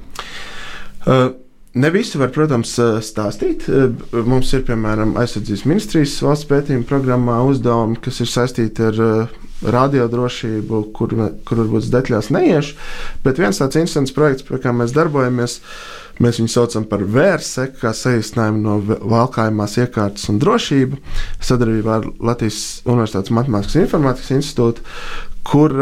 [1.02, 1.32] Uh,
[1.74, 3.64] Ne visu var, protams, stāstīt.
[4.12, 9.00] Mums ir, piemēram, aizsardzības ministrijas valsts pētījuma programmā uzdevumi, kas ir saistīti ar
[9.62, 11.14] radiodrošību, kur,
[11.46, 12.76] kur varbūt detaļās neiešu.
[13.24, 15.58] Bet viens tāds interesants projekts, pie kā mēs darbojamies,
[16.22, 18.78] mēs viņu saucam par VRSEC, kā saīsinājumu no
[19.14, 21.00] valkājumās iekārtas un drošību,
[21.40, 24.84] sadarbībā ar Latvijas Universitātes Matemātikas Informātikas institūtu,
[25.48, 25.78] kur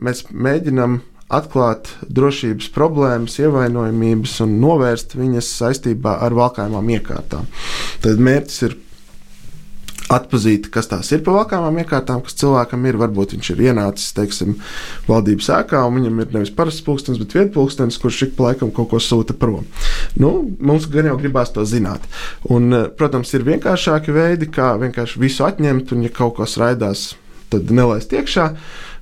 [0.00, 1.00] mēs mēģinām
[1.30, 7.50] atklāt drošības problēmas, ievainojamības un novērst viņas saistībā ar valkājumām iekārtām.
[8.02, 8.78] Tad mērķis ir
[10.10, 12.98] atpazīt, kas tās ir pa valkājumām iekārtām, kas cilvēkam ir.
[13.00, 14.56] Varbūt viņš ir ienācis, teiksim,
[15.06, 18.90] valdības ēkā, un viņam ir nevis parasts pulkstenis, bet vietpulkstenis, kurš ik pa laikam kaut
[18.90, 19.68] ko sūta prom.
[20.18, 22.06] Nu, mums gan jau gribās to zināt.
[22.50, 27.12] Un, protams, ir vienkāršāki veidi, kā vienkārši visu atņemt, un ja kaut kas raidās,
[27.50, 28.50] tad nelaist iekšā.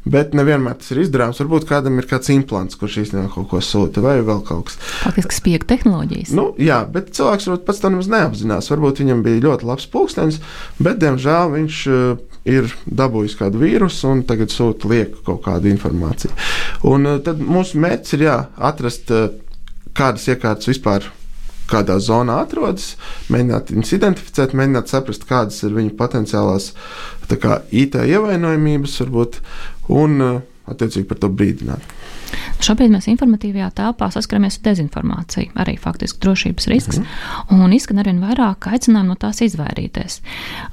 [0.09, 1.41] Bet nevienmēr tas ir izdarāms.
[1.43, 4.79] Varbūt kādam ir kāds implants, kurš īstenībā kaut ko sūta, vai vēl kaut kas.
[5.03, 6.33] Faktiski spiega tehnoloģijas.
[6.37, 8.71] Nu, jā, bet cilvēks varbūt pats to nemaz neapzinās.
[8.73, 10.41] Varbūt viņam bija ļoti labs pulkstenis,
[10.81, 16.33] bet diemžēl viņš uh, ir dabūjis kādu vīrusu un tagad sūta lieku kaut kādu informāciju.
[16.89, 18.41] Un uh, tad mūsu mērķis ir jā,
[18.71, 19.31] atrast, uh,
[19.99, 21.11] kādas iekārtas vispār
[21.69, 22.95] kādā zonā atrodas,
[23.33, 26.71] mēģināt viņus identificēt, mēģināt saprast, kādas ir viņu potenciālās
[27.29, 29.41] kā, IT ievainojamības, varbūt,
[29.89, 31.97] un uh, attiecīgi par to brīdināt.
[32.65, 37.65] Šobrīd mēs informatīvajā telpā saskaramies ar dezinformāciju, arī faktiski drošības risks, mm -hmm.
[37.65, 40.21] un izskan arvien vairāk aicinājumu no tās izvairīties.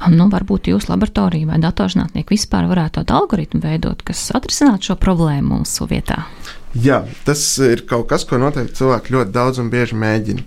[0.10, 5.60] Nu, varbūt jūsu laboratorija vai datorzinātnieki vispār varētu tādu algoritmu veidot, kas atrisinātu šo problēmu
[5.60, 6.26] mūsu vietā.
[6.74, 10.42] Jā, tas ir kaut kas, ko noteikti cilvēki ļoti daudz un bieži mēģina.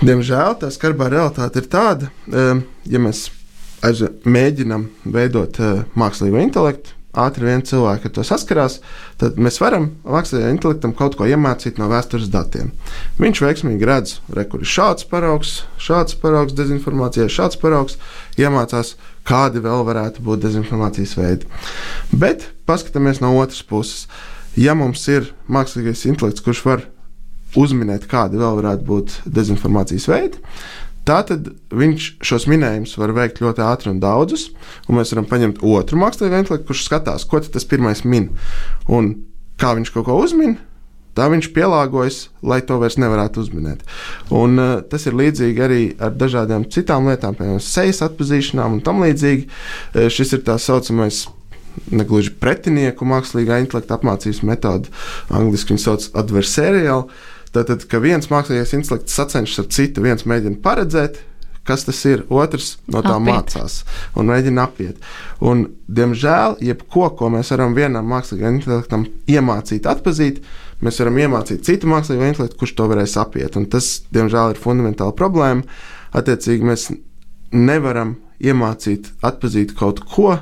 [0.00, 3.30] Diemžēl tā skarbā realitāte ir tāda, um, ja mēs
[4.24, 8.78] mēģinām veidot uh, mākslīgo intelektu, ātri vien cilvēki ar to saskarās,
[9.20, 12.72] tad mēs varam mākslīgajam intelektam kaut ko iemācīt no vēstures datiem.
[13.20, 17.98] Viņš veiksmīgi redz, re, kur ir šāds paraugs, šāds paraugs dezinformācijai, šāds paraugs,
[18.40, 18.94] iemācās,
[19.28, 21.48] kādi vēl varētu būt dezinformācijas veidi.
[22.12, 24.06] Bet paskatāmies no otras puses.
[24.58, 26.86] Ja mums ir mākslīgais intelekts, kurš var
[27.58, 30.40] uzminēt, kādi vēl varētu būt dezinformācijas veidi,
[31.08, 34.50] Tātad viņš šos minējumus var veikt ļoti ātri un daudzus,
[34.88, 38.28] un mēs varam paņemt otru mākslinieka intelektu, kurš skatās, ko tas pirmais min
[38.92, 39.14] un
[39.60, 40.58] kā viņš kaut ko uzmin.
[41.18, 43.80] Tā viņš pielāgojas, lai to vairs nevarētu uzminēt.
[44.30, 49.02] Un, uh, tas ir līdzīgi arī ar dažādām citām lietām, piemēram, sejas atpazīšanām un tam
[49.02, 49.48] līdzīgi.
[49.48, 51.24] Uh, šis ir tā saucamais
[51.90, 54.94] negluži pretinieku mākslīgā intelekta apmācības metode.
[55.34, 57.08] Angliski viņu sauc par adversariālu
[57.58, 61.18] Tātad, ka viens mākslinieks intelekts sacenšas ar citu, viens mēģina paredzēt,
[61.66, 63.26] kas tas ir, otrs no tā apiet.
[63.26, 63.80] mācās
[64.16, 65.00] un mēģina apiet.
[65.44, 70.40] Un, diemžēl, jebko, ko mēs varam vienam mākslīgam intelektam iemācīt, atpazīt,
[70.84, 73.58] mēs varam iemācīt citu mākslīgo intelektu, kurš to varēs apiet.
[73.58, 75.66] Un tas, diemžēl, ir fundamentāla problēma.
[76.16, 76.88] Attiecīgi, mēs
[77.52, 80.38] nevaram iemācīt, atpazīt kaut ko,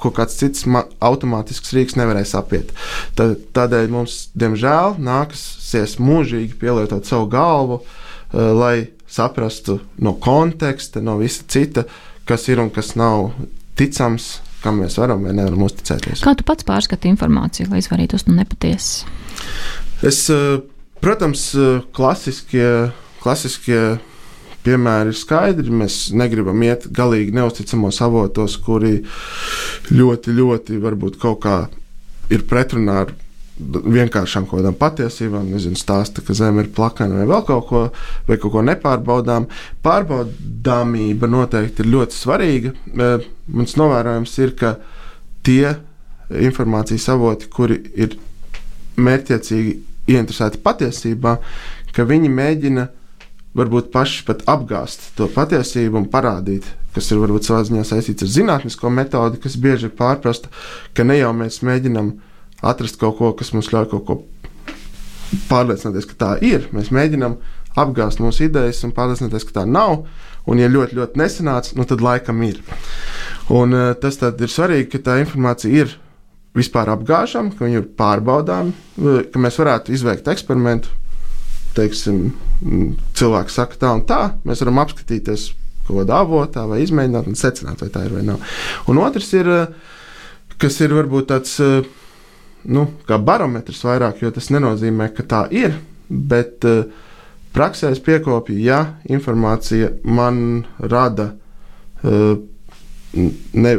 [0.00, 2.72] ko kāds cits automātisks rīks nevarēs apiet.
[3.18, 11.18] Tad, tādēļ mums, diemžēl, nāksies mūžīgi pielietot savu galvu, uh, lai saprastu no konteksta, no
[11.20, 11.84] visa cita,
[12.28, 13.32] kas ir un kas nav
[13.78, 16.22] ticams, kam mēs varam vai nevaram uzticēties.
[16.24, 19.06] Kā tu pats pārskati informāciju, lai izvairītos no nepatiesas?
[20.06, 20.60] Es, uh,
[21.02, 22.90] protams, uh, klasiskie,
[23.24, 23.82] klasiskie
[24.64, 25.72] piemēri ir skaidri.
[25.82, 29.00] Mēs negribam iet galīgi neusticamos avotos, kuri
[29.92, 31.56] ļoti, ļoti varbūt kaut kā
[32.30, 33.12] ir pretrunā ar
[33.60, 37.82] vienkāršām kaut kādām patiesībām, nezinu, stāsta, ka zeme ir plakana vai vēl kaut ko,
[38.28, 39.48] vai kaut ko nepārbaudām.
[39.84, 42.72] Pārbaudāmība noteikti ir ļoti svarīga.
[42.96, 44.74] Mans novērojums ir, ka
[45.46, 45.74] tie
[46.30, 48.16] informācijas avoti, kuri ir
[49.00, 49.76] mērķiecīgi
[50.10, 51.36] ieinteresēti patiesībā,
[51.94, 52.86] ka viņi mēģina
[53.58, 58.32] varbūt paši pat apgāzt to patiesību un parādīt, kas ir varbūt savā ziņā saistīts ar
[58.34, 60.50] zinātnisko metodi, kas bieži ir pārprasta,
[60.94, 62.12] ka ne jau mēs mēģinām
[62.66, 64.18] atrast kaut ko, kas mums ļauj kaut ko
[65.50, 66.68] pārliecināties, ka tā ir.
[66.74, 67.38] Mēs mēģinām
[67.78, 70.04] apgāzt mūsu idejas un pārliecināties, ka tā nav.
[70.48, 72.62] Un, ja ļoti, ļoti nesanāca, nu, tad laikam ir.
[73.52, 75.92] Un, uh, tas ir svarīgi, ka tā informācija ir
[76.56, 78.72] vispār apgāžama, ka viņi ir pārbaudāmi,
[79.30, 80.90] ka mēs varētu izveikt eksperimentu.
[81.76, 82.32] Teiksim,
[83.18, 85.50] cilvēks saka, tā un tā, mēs varam apskatīties
[85.86, 88.42] kaut kādā avotā vai izmēģināt un secināt, vai tā ir vai nav.
[88.90, 89.50] Un otrs ir,
[90.60, 91.54] kas ir varbūt tāds
[92.70, 96.66] nu, kā barometrs vairāk, jo tas nenozīmē, ka tā ir, bet
[97.54, 101.32] praksē es piekopju, ja informācija man rada
[103.14, 103.74] ne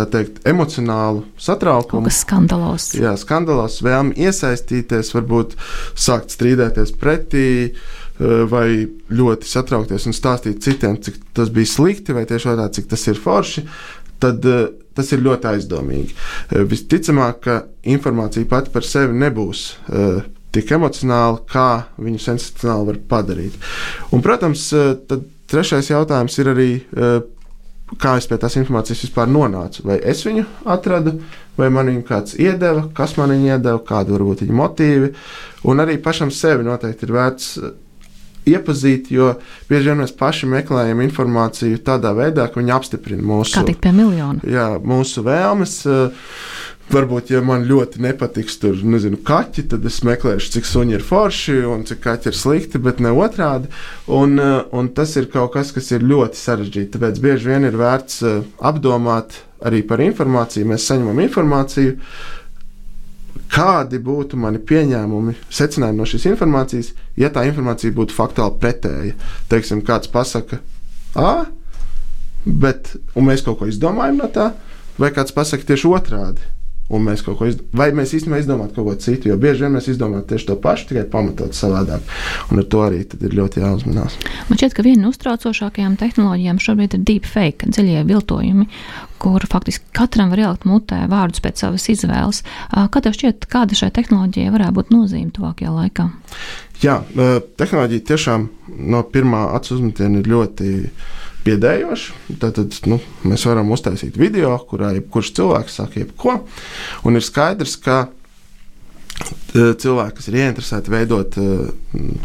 [0.00, 2.08] tā teikt, emocionālu satraukumu.
[2.08, 2.90] Kas skandalos.
[2.98, 5.56] Jā, skandalos, vēlmi iesaistīties, varbūt
[5.98, 12.26] sākt strīdēties pretī, eh, vai ļoti satraukties un stāstīt citiem, cik tas bija slikti, vai
[12.28, 13.66] tieši otrādi, cik tas ir forši,
[14.20, 16.12] tad eh, tas ir ļoti aizdomīgi.
[16.50, 19.66] Eh, visticamāk, ka informācija pati par sevi nebūs
[20.50, 23.54] tik emocionāla, kā viņu sensacionāli var padarīt.
[24.10, 24.64] Un, protams,
[25.46, 26.70] trešais jautājums ir arī
[27.98, 29.84] kā es pie tās informācijas vispār nonācu.
[29.88, 31.16] Vai es viņu atradu,
[31.58, 35.12] vai man viņu kāds iedeva, kas man viņu iedeva, kādi varbūt viņa motīvi.
[35.70, 37.72] Un arī pašam sevi noteikti ir vērts uh,
[38.48, 39.34] iepazīt, jo
[39.68, 43.92] bieži vien mēs paši meklējam informāciju tādā veidā, ka viņi apstiprina mūsu, Kā tikt pie
[43.96, 44.40] miljona?
[44.48, 45.80] Jā, mūsu vēlmes.
[46.90, 51.60] Varbūt, ja man ļoti nepatiks tur, nezinu, kaķi, tad es meklēšu, cik suņi ir forši
[51.70, 53.70] un cik kaķi ir slikti, bet ne otrādi.
[54.10, 56.90] Un, eh, un tas ir kaut kas, kas ir ļoti sarežģīti.
[56.96, 60.66] Tāpēc bieži vien ir vērts eh, apdomāt arī par informāciju.
[60.66, 61.94] Mēs saņemam informāciju,
[63.54, 69.18] kādi būtu mani pieņēmumi, secinājumi no šīs informācijas, ja tā informācija būtu faktuāli pretēja.
[69.52, 70.58] Teiksim, kāds pasaka,
[71.14, 71.46] ah,
[72.44, 74.56] bet mēs kaut ko izdomājam no tā,
[74.98, 76.56] vai kāds pasaka tieši otrādi
[76.90, 77.70] un mēs kaut ko izdarām.
[77.80, 80.88] Vai mēs īstenībā izdomājam kaut ko citu, jo bieži vien mēs izdomājam tieši to pašu,
[80.90, 82.14] tikai pamatot savādāk.
[82.50, 84.16] Un ar to arī ir ļoti jāuzmanās.
[84.48, 88.66] Man šķiet, ka viena no uztraucošākajām tehnoloģijām šobrīd ir deepfake, dziļie viltojumi,
[89.20, 92.42] kur faktiski katram var ielikt mutē vārdus pēc savas izvēles.
[92.72, 96.10] Kā tev šķiet, kāda šai tehnoloģijai varētu būt nozīme tuvākajā laikā?
[96.80, 97.02] Jā,
[97.60, 98.48] tehnoloģija tiešām
[98.90, 100.70] no pirmā acu uzmetiena ir ļoti
[101.46, 102.36] biedējoši.
[102.42, 102.60] Tad,
[102.90, 106.40] nu, mēs varam uztaisīt video, kurā jebkurš cilvēks saka jebko.
[107.08, 111.68] Un ir skaidrs, ka e, cilvēki, kas ir ieinteresēti veidot uh,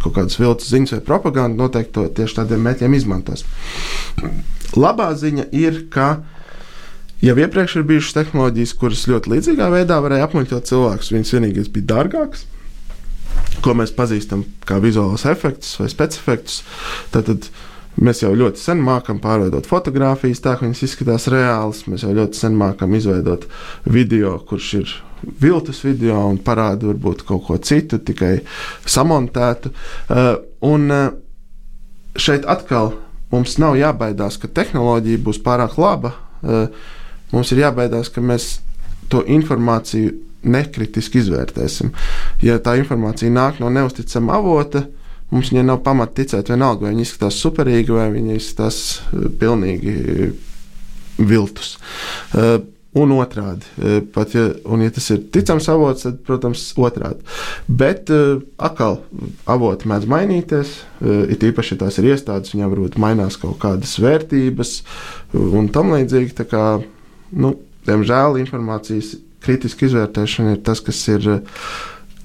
[0.04, 3.46] kaut kādas viltus ziņas vai propagandu, noteikti to tieši tādiem mērķiem izmantos.
[4.76, 6.10] Labā ziņa ir, ka
[7.24, 11.14] jau iepriekš ir bijušas tehnoloģijas, kuras ļoti līdzīgā veidā varēja apmuļķot cilvēkus.
[11.16, 12.44] Viņas vienīgais bija dārgākas.
[13.64, 16.60] Ko mēs pazīstam kā vizuālus efektus vai specifektus.
[17.14, 17.48] Tad, tad
[17.96, 21.86] Mēs jau ļoti sen mākam pārveidot fotogrāfijas, tā ka viņas izskatās reālas.
[21.88, 23.46] Mēs jau ļoti sen mākam izveidot
[23.88, 24.96] video, kurš ir
[25.42, 28.34] viltus video un parāda varbūt kaut ko citu, tikai
[28.84, 29.72] samontētu.
[30.10, 30.34] Uh,
[30.68, 31.08] un uh,
[32.20, 32.94] šeit atkal
[33.32, 36.14] mums nav jābaidās, ka tehnoloģija būs pārāk laba.
[36.44, 36.68] Uh,
[37.32, 38.58] mums ir jābaidās, ka mēs
[39.12, 40.14] to informāciju
[40.46, 41.92] nekritiski izvērtēsim.
[42.46, 44.86] Ja tā informācija nāk no neusticama avota,
[45.36, 49.98] mums viņai nav pamata ticēt, vienalga, vai viņi izskatās superīgi, vai viņi izskatās eh, pilnīgi
[51.16, 51.76] viltus.
[52.36, 52.58] Uh,
[52.96, 53.68] un otrādi.
[53.80, 57.24] Eh, pat ja, un, ja tas ir ticams avots, tad, protams, otrādi.
[57.68, 58.12] Bet
[58.56, 59.02] atkal
[59.52, 60.76] avoti mēdz mainīties.
[61.32, 64.78] It īpaši, ja tās ir iestādes, viņām varbūt mainās kaut kādas vērtības
[65.36, 66.48] un tam līdzīgi.
[66.48, 66.64] Kā,
[67.36, 67.52] nu,
[67.88, 71.28] diemžēl informācijas kritiska izvērtēšana ir tas, kas ir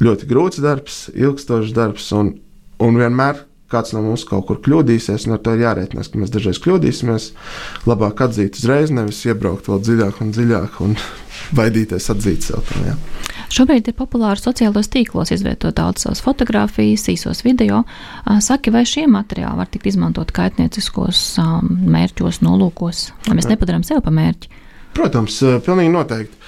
[0.01, 2.07] ļoti grūts darbs, ilgstošs darbs.
[2.17, 2.37] Un,
[2.81, 6.33] un vienmēr kāds no mums kaut kur kļūdīsies, un ar to ir jārēķinās, ka mēs
[6.35, 7.27] dažreiz kļūdīsimies.
[7.87, 10.97] Labāk atzīt uzreiz, nevis iebraukt vēl dziļāk un dziļāk un
[11.59, 12.65] baidīties atzīt sev.
[12.67, 12.97] Tam, jā.
[13.51, 17.83] Šobrīd ir populāri sociālajos tīklos izvietot daudz savas fotografijas, īsos video.
[18.43, 21.25] Saki, vai šie materiāli var tikt izmantot kaitnieciskos
[21.67, 24.55] mērķos, nolūkos, lai mēs nepadarām sevi par mērķi?
[24.99, 26.39] Protams, pilnīgi noteikti.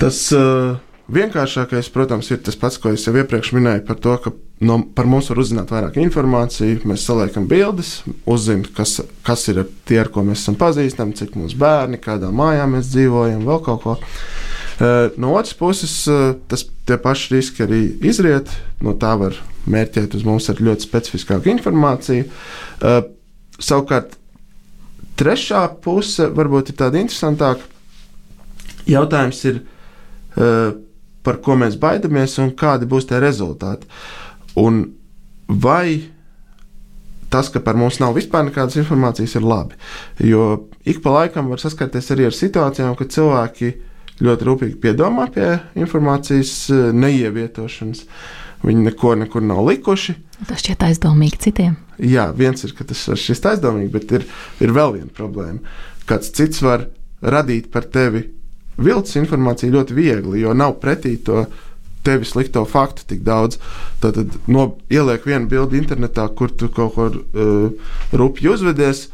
[0.00, 4.32] Tas uh, vienkāršākais, protams, ir tas pats, ko es jau iepriekš minēju par to, ka
[4.62, 6.86] no, par mums var uzzināt vairāk informācijas.
[6.88, 11.56] Mēs saliekam bildes, uzzinām, kas, kas ir tie, ar ko mēs esam pazīstami, cik mums
[11.58, 13.96] bērni, kādā mājā mēs dzīvojam, vēl kaut ko.
[15.20, 15.94] No otras puses,
[16.50, 18.50] tas tie paši riski arī izriet.
[18.82, 19.36] No tā var
[19.70, 22.24] mērķēt uz mums ar ļoti specifiskāku informāciju.
[23.62, 24.16] Savukārt,
[25.20, 27.68] trešā puse varbūt ir tāda interesantāka.
[28.90, 29.60] Jautājums ir,
[31.26, 33.88] par ko mēs baidamies un kādi būs tie rezultāti.
[34.58, 34.84] Un
[35.48, 36.02] vai
[37.32, 39.78] tas, ka par mums nav vispār nekādas informācijas, ir labi.
[40.20, 43.72] Jo ik pa laikam var saskarties arī ar situācijām, kad cilvēki
[44.22, 48.04] ļoti rūpīgi piedomā pie informācijas eh, neievietošanas.
[48.62, 50.14] Viņi neko nekur nav likuši.
[50.46, 51.72] Tas šķiet aizdomīgi citiem.
[51.98, 54.26] Jā, viens ir, ka tas var šķist aizdomīgi, bet ir,
[54.62, 55.58] ir vēl viena problēma.
[56.06, 56.86] Kāds cits var
[57.22, 58.28] radīt par tevi
[58.76, 61.46] viltus informāciju ļoti viegli, jo nav pretī to
[62.02, 63.58] tevi slikto faktu tik daudz.
[64.02, 64.18] Tad
[64.50, 69.06] no, ieliek vienu bildi internetā, kur tu kaut ko uh, rupji uzvedies,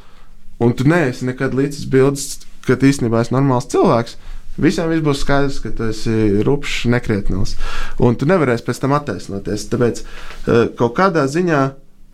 [0.63, 4.17] un tu neesi nekad līdz bildes, ka īstenībā esi normāls cilvēks.
[4.59, 7.55] Visiem viss būs skaidrs, ka tu esi rupšs, nekrietnils.
[8.03, 9.69] Un tu nevarēsi pēc tam attaisnoties.
[9.71, 11.61] Tāpēc uh, kaut kādā ziņā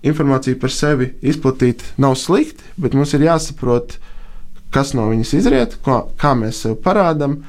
[0.04, 3.96] informāciju par sevi izplatīt nav slikti, bet mums ir jāsaprot,
[4.74, 7.42] kas no viņas izriet, kā, kā mēs sev parādām.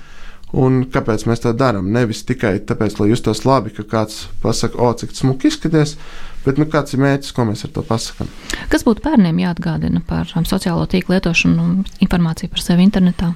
[0.55, 1.89] Un kāpēc mēs to darām?
[1.91, 5.97] Nevis tikai tāpēc, lai justos labi, ka kāds pasakā, o, cik smuki izskaties,
[6.45, 8.29] bet nu, kāds ir mērķis, ko mēs ar to pasakām.
[8.71, 13.33] Kas būtu bērniem jāatgādina par um, sociālo tīklu lietošanu un informāciju par sevi internetā?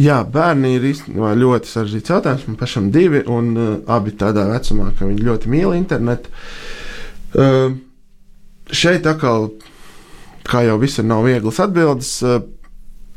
[0.00, 2.46] Jā, bērni ir īstenībā ļoti sarežģīts jautājums.
[2.48, 6.32] Man pašam divi, un uh, abi tādā vecumā, ka viņi ļoti mīl internetu.
[7.36, 7.76] Uh,
[8.74, 9.52] šeit atkal,
[10.48, 12.16] kā jau visur, nav vieglas atbildes.
[12.24, 12.40] Uh,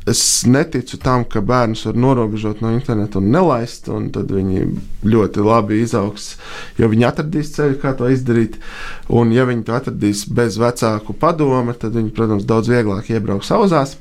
[0.06, 4.66] es neticu tam, ka bērnus var norobežot no interneta un nelaist, un tad viņi
[5.08, 6.34] ļoti labi izaugs,
[6.76, 8.58] jo viņi atradīs ceļu, kā to izdarīt.
[9.08, 13.96] Un, ja viņi to atradīs bez vecāku padoma, tad viņi, protams, daudz vieglāk iebrauks auzās.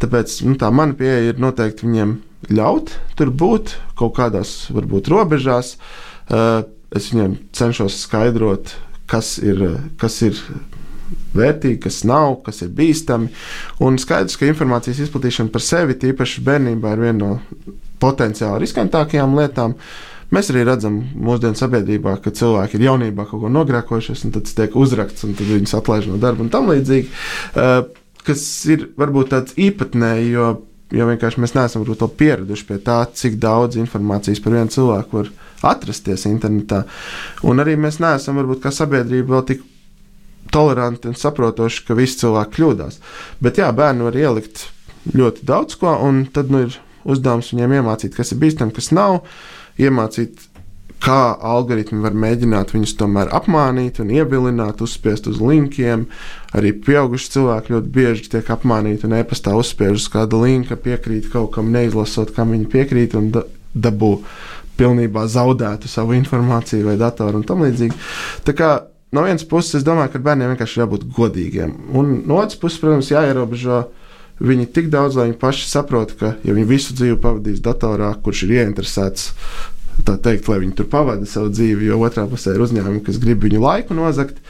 [0.00, 2.16] Tāpēc nu, tā mana pieeja ir noteikti viņiem
[2.52, 5.76] ļaut tur būt kaut kādās, varbūt, robežās.
[6.24, 6.64] Uh,
[6.94, 8.74] es viņiem cenšos skaidrot,
[9.10, 9.60] kas ir,
[10.00, 10.38] kas ir
[11.34, 13.30] vērtīgi, kas nav, kas ir bīstami.
[13.84, 19.76] Un skaidrs, ka informācijas izplatīšana par sevi, tīpaši bērnībā, ir viena no potenciāli riskantākajām lietām.
[20.34, 24.74] Mēs arī redzam mūsdienu sabiedrībā, ka cilvēki ir jaunībā kaut ko nogrēkojušies, un tas tiek
[24.78, 27.10] uzraksts, un tad viņus atlaiž no darba un tam līdzīgi.
[27.54, 27.84] Uh,
[28.24, 30.48] kas ir varbūt tāds īpatnēji, jo,
[30.96, 35.30] jo vienkārši mēs neesam to pieraduši pie tā, cik daudz informācijas par vienu cilvēku var
[35.74, 36.82] atrasties internetā.
[37.46, 39.62] Un arī mēs neesam varbūt kā sabiedrība vēl tik
[40.54, 43.02] toleranti un saprotoši, ka visi cilvēki kļūdās.
[43.42, 44.68] Bet jā, bērni var ielikt
[45.12, 49.22] ļoti daudz ko, un tad nu, ir uzdevums viņiem iemācīt, kas ir bīstami, kas nav,
[49.80, 50.48] iemācīt,
[51.04, 56.06] kā algoritmi var mēģināt viņus tomēr apmānīt un ievilināt, uzspiest uz linkiem.
[56.56, 61.52] Arī pieauguši cilvēki ļoti bieži tiek apmānīti un e-pastā uzspiež uz kāda linka, piekrīt kaut
[61.56, 64.14] kam, neizlasot, kam viņi piekrīt un dabū
[64.78, 68.00] pilnībā zaudētu savu informāciju vai datoru un tam līdzīgi.
[68.46, 68.70] Tā kā
[69.14, 71.74] no vienas puses, es domāju, ka bērniem vienkārši jābūt godīgiem.
[71.94, 73.84] Un no otras puses, protams, jāierobežo
[74.44, 78.46] viņi tik daudz, lai viņi paši saprotu, ka, ja viņi visu dzīvi pavadīs datorā, kurš
[78.46, 79.28] ir ieinteresēts,
[80.02, 83.44] tā teikt, lai viņi tur pavada savu dzīvi, jo otrā pusē ir uzņēmumi, kas grib
[83.46, 84.40] viņu laiku nozagt,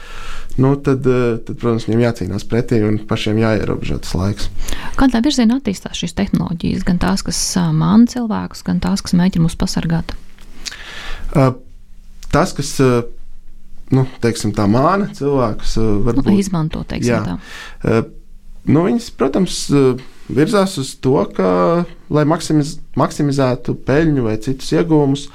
[0.57, 4.49] nu, tad, eh, tad, protams, viņiem jācīnās pretī un pašiem jāierobežo tas laiks.
[4.97, 7.41] Kādā virzienā attīstās šīs tehnoloģijas, gan tās, kas
[7.75, 10.15] māna cilvēkus, gan tās, kas mēģina mūs pasargāt?
[12.31, 12.73] Tas, kas
[13.93, 15.77] nu, teiksim, tā māna cilvēkus.
[15.81, 17.21] Uh, varbūt, nu, izmanto, teiksim, jā.
[17.25, 17.37] tā.
[17.83, 18.05] Uh,
[18.71, 21.49] nu, viņas, protams, uh, virzās uz to, ka,
[22.13, 25.27] lai maksimiz, maksimizētu peļņu vai citus iegūmus,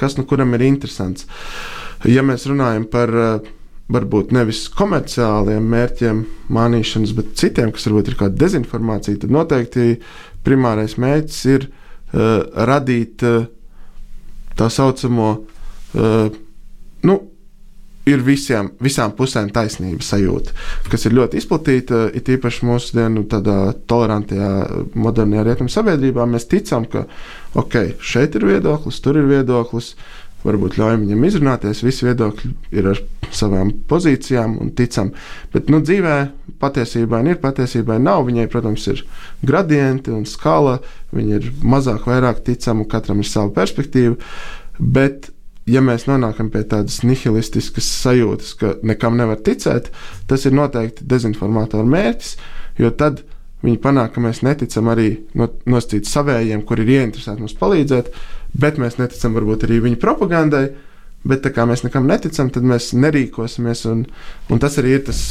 [0.00, 1.24] kas nu kuram ir interesants.
[2.04, 3.14] Ja mēs runājam par
[3.92, 6.20] varbūt nevis komerciāliem mērķiem,
[6.52, 9.86] mānīšanas, bet citiem, kas varbūt ir kāda dezinformācija, tad noteikti
[10.44, 13.48] primārais mērķis ir uh, radīt uh,
[14.58, 16.36] tā saucamo uh,
[17.08, 17.18] nu,
[18.08, 20.54] ir visiem, visām pusēm taisnības sajūta,
[20.92, 22.04] kas ir ļoti izplatīta.
[22.16, 23.58] It īpaši mūsdienu tādā
[23.90, 24.52] tolerantajā,
[24.98, 27.06] modernajā rietumu sabiedrībā mēs ticam, ka
[27.58, 29.94] ok, šeit ir viedoklis, tur ir viedoklis.
[30.38, 32.48] Varbūt ļaujam viņam izrunāties, visi viedokļi
[32.78, 33.00] ir ar
[33.34, 35.10] savām pozīcijām un ticam.
[35.50, 36.18] Bet nu, dzīvē
[36.62, 38.22] patiesībā ir, patiesībā nav.
[38.28, 39.02] Viņai, protams, ir
[39.42, 40.76] gradienti un skala,
[41.10, 44.14] viņa ir mazāk, vairāk ticama, katram ir sava perspektīva.
[44.78, 45.32] Bet
[45.68, 49.90] ja mēs nonākam pie tādas nihilistiskas sajūtas, ka nekam nevar ticēt,
[50.30, 52.36] tas ir noteikti dezinformātora mērķis,
[52.80, 53.22] jo tad
[53.64, 58.12] viņi panāk, ka mēs neticam arī nosacīt savējiem, kur ir ieinteresēti mums palīdzēt,
[58.58, 60.68] bet mēs neticam varbūt arī viņu propagandai.
[61.28, 63.82] Bet tā kā mēs nekam neticam, tad mēs nerīkosimies.
[63.90, 64.04] Un,
[64.54, 65.22] un tas arī ir tas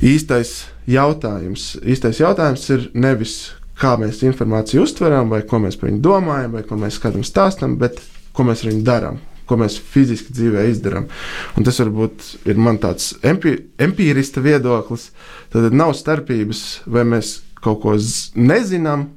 [0.00, 1.74] īstais jautājums.
[1.84, 3.34] Īstais jautājums ir nevis,
[3.78, 7.76] kā mēs informāciju uztveram, vai ko mēs par viņu domājam, vai ko mēs kādam stāstam,
[7.78, 8.00] bet
[8.32, 9.20] ko mēs ar viņu darām.
[9.48, 11.08] Ko mēs fiziski dzīvē izdarām.
[11.56, 15.08] Un tas varbūt ir mans tāds empi, empīrista viedoklis.
[15.54, 17.96] Tad nav starpības, vai mēs kaut ko
[18.36, 19.08] nezinām,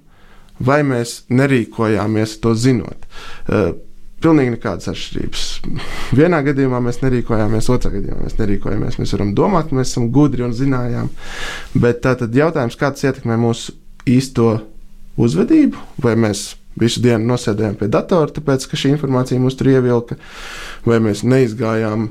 [0.61, 3.07] vai mēs nerīkojāmies to zinot.
[3.47, 3.73] Uh,
[4.21, 5.43] Pilnīgi nekādas atšķirības.
[6.19, 8.99] Vienā gadījumā mēs nerīkojāmies, otrā gadījumā mēs nerīkojāmies.
[9.01, 11.09] Mēs varam domāt, mēs esam gudri un zinājām.
[11.73, 13.73] Bet tā tad jautājums, kā tas ietekmē mūsu
[14.05, 14.59] īsto
[15.21, 20.17] uzvedību, vai mēs visu dienu nosēdējām pie datora, tāpēc ka šī informācija mūs tur ievilka,
[20.88, 22.07] vai mēs neizgājām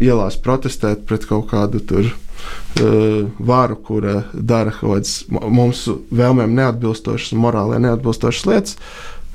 [0.00, 7.36] ielās protestēt pret kaut kādu tur uh, varu, kura dara kaut kādas mūsu vēlmēm neatbilstošas,
[7.38, 8.76] morālē neatbilstošas lietas.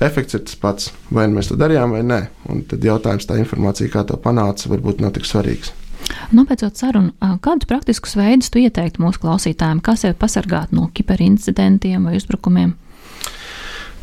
[0.04, 2.20] Efekts ir tas pats, vai nu mēs to darījām, vai nē.
[2.52, 5.72] Un tad jautājums, tā informācija, kā to panāca, varbūt nav tik svarīgs.
[6.36, 12.18] Nopēcot sarunu, kādus praktiskus veidus tu ieteiktu mūsu klausītājiem, kā sevi pasargāt no kiberincidentiem vai
[12.20, 12.76] uzbrukumiem?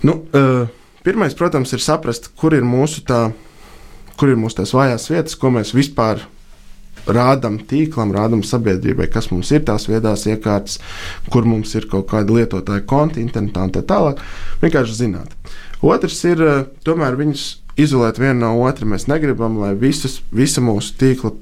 [0.02, 0.68] Nu, uh,
[1.06, 3.28] pirmais, protams, ir saprast, kur ir mūsu, tā,
[4.18, 6.24] kur ir mūsu tās vājās vietas, ko mēs vispār
[7.06, 10.78] rādām tīklam, rādām sabiedrībai, kas mums ir tās viedās iekārtas,
[11.32, 14.22] kur mums ir kaut kāda lietotāja konta internetā un tā tālāk.
[14.62, 15.34] Vienkārši zināt.
[15.82, 16.42] Otrs ir
[16.86, 17.46] tomēr viņus
[17.80, 18.86] izolēt vienu no otra.
[18.86, 21.32] Mēs negribam, lai visas, visa mūsu tīkla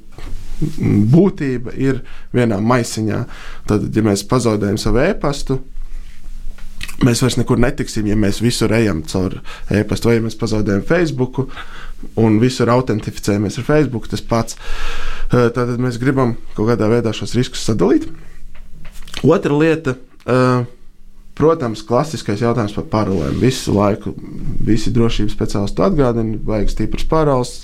[1.15, 2.03] būtība ir
[2.37, 3.21] vienā maisiņā.
[3.69, 5.61] Tad, ja mēs pazaudējam savu e-pastu,
[7.07, 9.39] mēs vairs nekur netiksim, ja mēs visur ejam caur
[9.73, 11.45] e-pastu, vai ja mēs pazaudējam Facebook
[12.21, 14.09] un visur autentificējamies ar Facebook.
[14.11, 14.59] Tas pats.
[15.31, 18.09] Tātad mēs gribam kaut kādā veidā šos riskus sadalīt.
[19.25, 19.97] Otra lieta.
[21.41, 23.39] Protams, klasiskais jautājums par parolēm.
[23.41, 24.13] Visu laiku
[24.67, 27.55] visi drošības speciālisti atgādina, vajag stipras paroles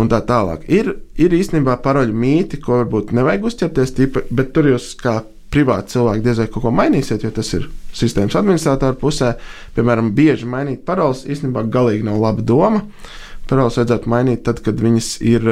[0.00, 0.64] un tā tālāk.
[0.72, 5.18] Ir, ir īstenībā paroļu mīti, ko varbūt nevajag uzķerties, tīpa, bet tur jūs kā
[5.54, 9.34] privāti cilvēki diez vai kaut ko mainīsiet, jo tas ir sistēmas administratora pusē.
[9.76, 12.82] Piemēram, bieži mainīt paroles īstenībā galīgi nav laba doma.
[13.48, 15.48] Paroles vajadzētu mainīt tad, kad viņas ir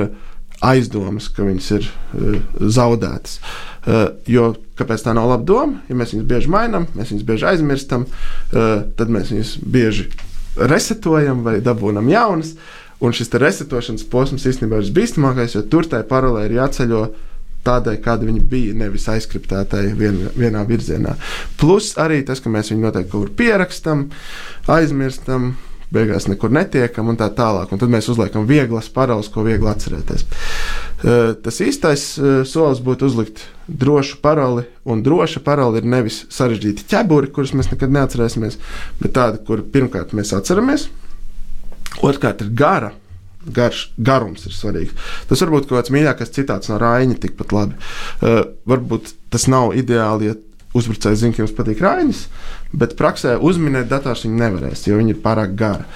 [0.63, 3.39] aizdomas, ka viņas ir uh, zaudētas.
[3.83, 5.81] Uh, jo kāpēc tā nav laba doma?
[5.91, 10.07] Ja mēs viņus bieži mainām, mēs viņus bieži aizmirstam, uh, tad mēs viņus bieži
[10.57, 12.55] resetojam vai dabūjam jaunas.
[13.03, 17.01] Un šis resetošanas posms īstenībā ir visbīstamākais, jo tur tai paralēli ir jāceļo
[17.67, 21.17] tādai, kāda viņa bija, nevis aizkriptētai vien, vienā virzienā.
[21.61, 24.09] Plus arī tas, ka mēs viņu noteikti kaut kur pierakstam,
[24.71, 25.53] aizmirstam,
[25.93, 27.73] beigās nekur netiekam un tā tālāk.
[27.73, 30.25] Un tad mēs uzliekam vieglas paraules, ko viegli atcerēties.
[31.45, 32.07] Tas īstais
[32.49, 37.93] solis būtu uzlikt drošu paroli, un droša paroli ir nevis sarežģīti ķeburi, kurus mēs nekad
[37.93, 38.59] neatcerēsimies,
[39.03, 40.89] bet tādi, kur pirmkārt mēs atceramies,
[42.01, 42.93] otrkārt ir gara.
[43.43, 44.95] Garš, garums ir svarīgs.
[45.27, 47.79] Tas varbūt kaut kāds mīļākais citāts no Raina, tikpat labi.
[48.21, 50.37] Uh, varbūt tas nav ideāli, ja
[50.79, 52.27] uzbrucējs zina, ka jums patīk rainis,
[52.73, 55.89] bet praksē uzminēt dators viņa nevarēs, jo viņa ir pārāk gara.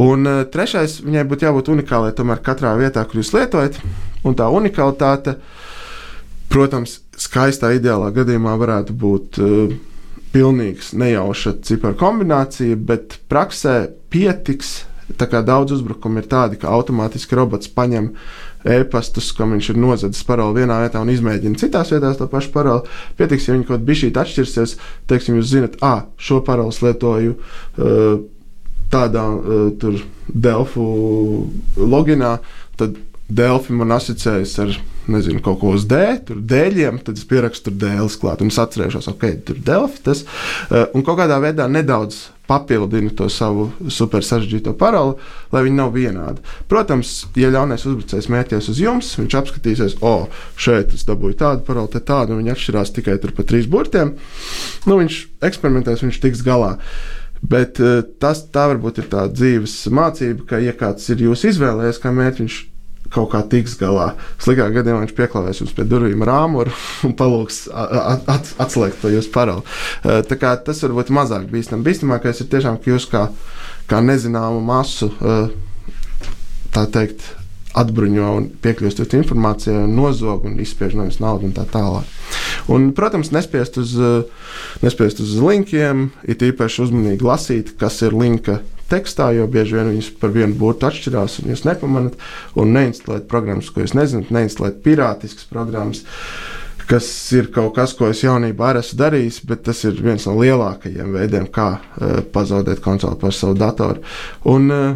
[0.00, 3.78] Un uh, trešais, viņai būtu jābūt unikālai tomēr katrā vietā, kur jūs lietojat.
[4.26, 5.36] Un tā unikalitāte,
[6.50, 9.76] protams, skaistā ideālā gadījumā varētu būt uh,
[10.32, 13.80] pilnīgs nejauša ciparu kombinācija, bet praksē
[14.12, 14.82] pietiks.
[15.16, 18.10] Daudz uzbrukumu ir tādi, ka automātiski robots paņem
[18.68, 22.96] e-pastus, kam viņš ir nozadzis paroli vienā vietā un izmēģina citās vietās to pašu paroli.
[23.16, 24.76] Pietiks, ja viņi kaut kādā bišķīt atšķirsies,
[25.08, 27.36] teiksim, jūs zinat, ah, šo paroli lietoju.
[27.78, 28.20] Uh,
[28.92, 30.84] tādā uh, Delfu
[31.76, 32.38] loginā,
[32.76, 32.96] tad
[33.28, 34.70] Delfi man asociējas ar
[35.08, 38.58] nezinu, kaut ko uz D, tur dēļiem, tad es pierakstu tur dēļus klāt, un es
[38.60, 44.24] atcerēšos, ok, tur Delfi tas, uh, un kaut kādā veidā nedaudz papildina to savu super
[44.24, 45.18] sarežģīto paroli,
[45.52, 46.40] lai viņi nav vienādi.
[46.70, 50.14] Protams, ja ļaunais uzbrucējs mērķies uz jums, viņš apskatīsies, o,
[50.56, 54.14] šeit es dabūju tādu paroli, te tādu, un viņi atšķirās tikai pa trīs burtiem.
[54.88, 56.78] Nu, viņš eksperimentēs, viņš tiks galā.
[57.44, 62.00] Bet uh, tas tā varbūt ir tā dzīves mācība, ka, ja kāds ir jūs izvēlējies
[62.02, 62.58] kā mērķis, viņš
[63.14, 64.10] kaut kā tiks galā.
[64.42, 66.74] Slikā gadījumā viņš pieklāvēs jums pie durvīm rāmuru
[67.08, 69.64] un palūgs at, at, atslēgt to jūsu paroli.
[70.02, 71.86] Tā kā tas var būt mazāk bīstami.
[71.86, 73.28] Bīstamākais ir tiešām, ka jūs kā,
[73.90, 75.10] kā nezināmu masu,
[76.74, 77.24] tā teikt,
[77.76, 82.08] atbruņo un piekļūstat informācijai, nozog un izspiež no jums naudu un tā tālāk.
[82.72, 83.94] Un, protams, nespiest uz,
[84.84, 90.12] nespiest uz linkiem, it īpaši uzmanīgi lasīt, kas ir linka tekstā, jo bieži vien viņas
[90.20, 92.16] par vienu burtu atšķirās, un jūs nepamanāt,
[92.58, 96.04] un neinstalēt programmas, ko jūs nezināt, neinstalēt pirātiskas programmas.
[96.88, 97.04] Kas
[97.36, 101.10] ir kaut kas, ko es jaunībā arī esmu darījis, bet tas ir viens no lielākajiem
[101.18, 104.00] veidiem, kā uh, pazaudēt kontroli pār savu datoru.
[104.48, 104.94] Un, uh,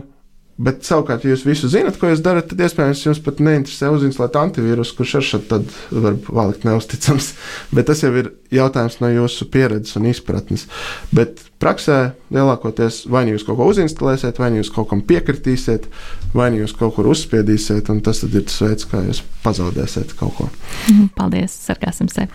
[0.62, 4.36] Bet savukārt, ja jūs visu zinat, ko jūs darat, tad iespējams jums pat neinteresē uzinstalēt
[4.38, 5.72] antivīrusu, kurš ar šādu tad
[6.04, 7.32] var palikt neusticams.
[7.74, 10.68] Bet tas jau ir jautājums no jūsu pieredzes un izpratnes.
[11.10, 15.88] Bet praksē lielākoties vai nu jūs kaut ko uzinstalēsiet, vai nu jūs kaut kam piekritīsiet,
[16.36, 20.34] vai nu jūs kaut kur uzspiedīsiet, un tas ir tas veids, kā jūs pazaudēsiet kaut
[20.38, 20.48] ko.
[20.90, 22.30] Mhm, paldies, sargāsim sevi.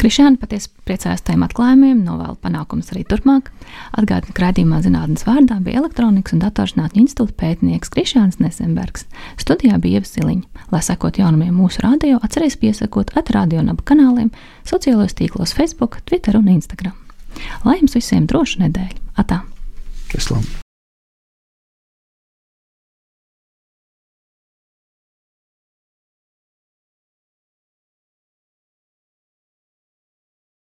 [0.00, 3.50] Krišāna patiesi priecājas tajiem atklājumiem, novēlu panākumus arī turpmāk.
[3.98, 9.06] Atgādinu, ka raidījumā zinātnes vārdā bija elektronikas un datorzinātņu institūta pētnieks Krišāns Nesenbergs.
[9.40, 10.64] Studijā bija Ieva Siliņa.
[10.74, 14.32] Lai sekot jaunumiem mūsu radio, atcerieties piesakot at radio naba kanāliem,
[14.68, 16.96] sociālajos tīklos Facebook, Twitter un Instagram.
[17.64, 19.04] Lai jums visiem droša nedēļa!
[19.18, 19.42] Atā!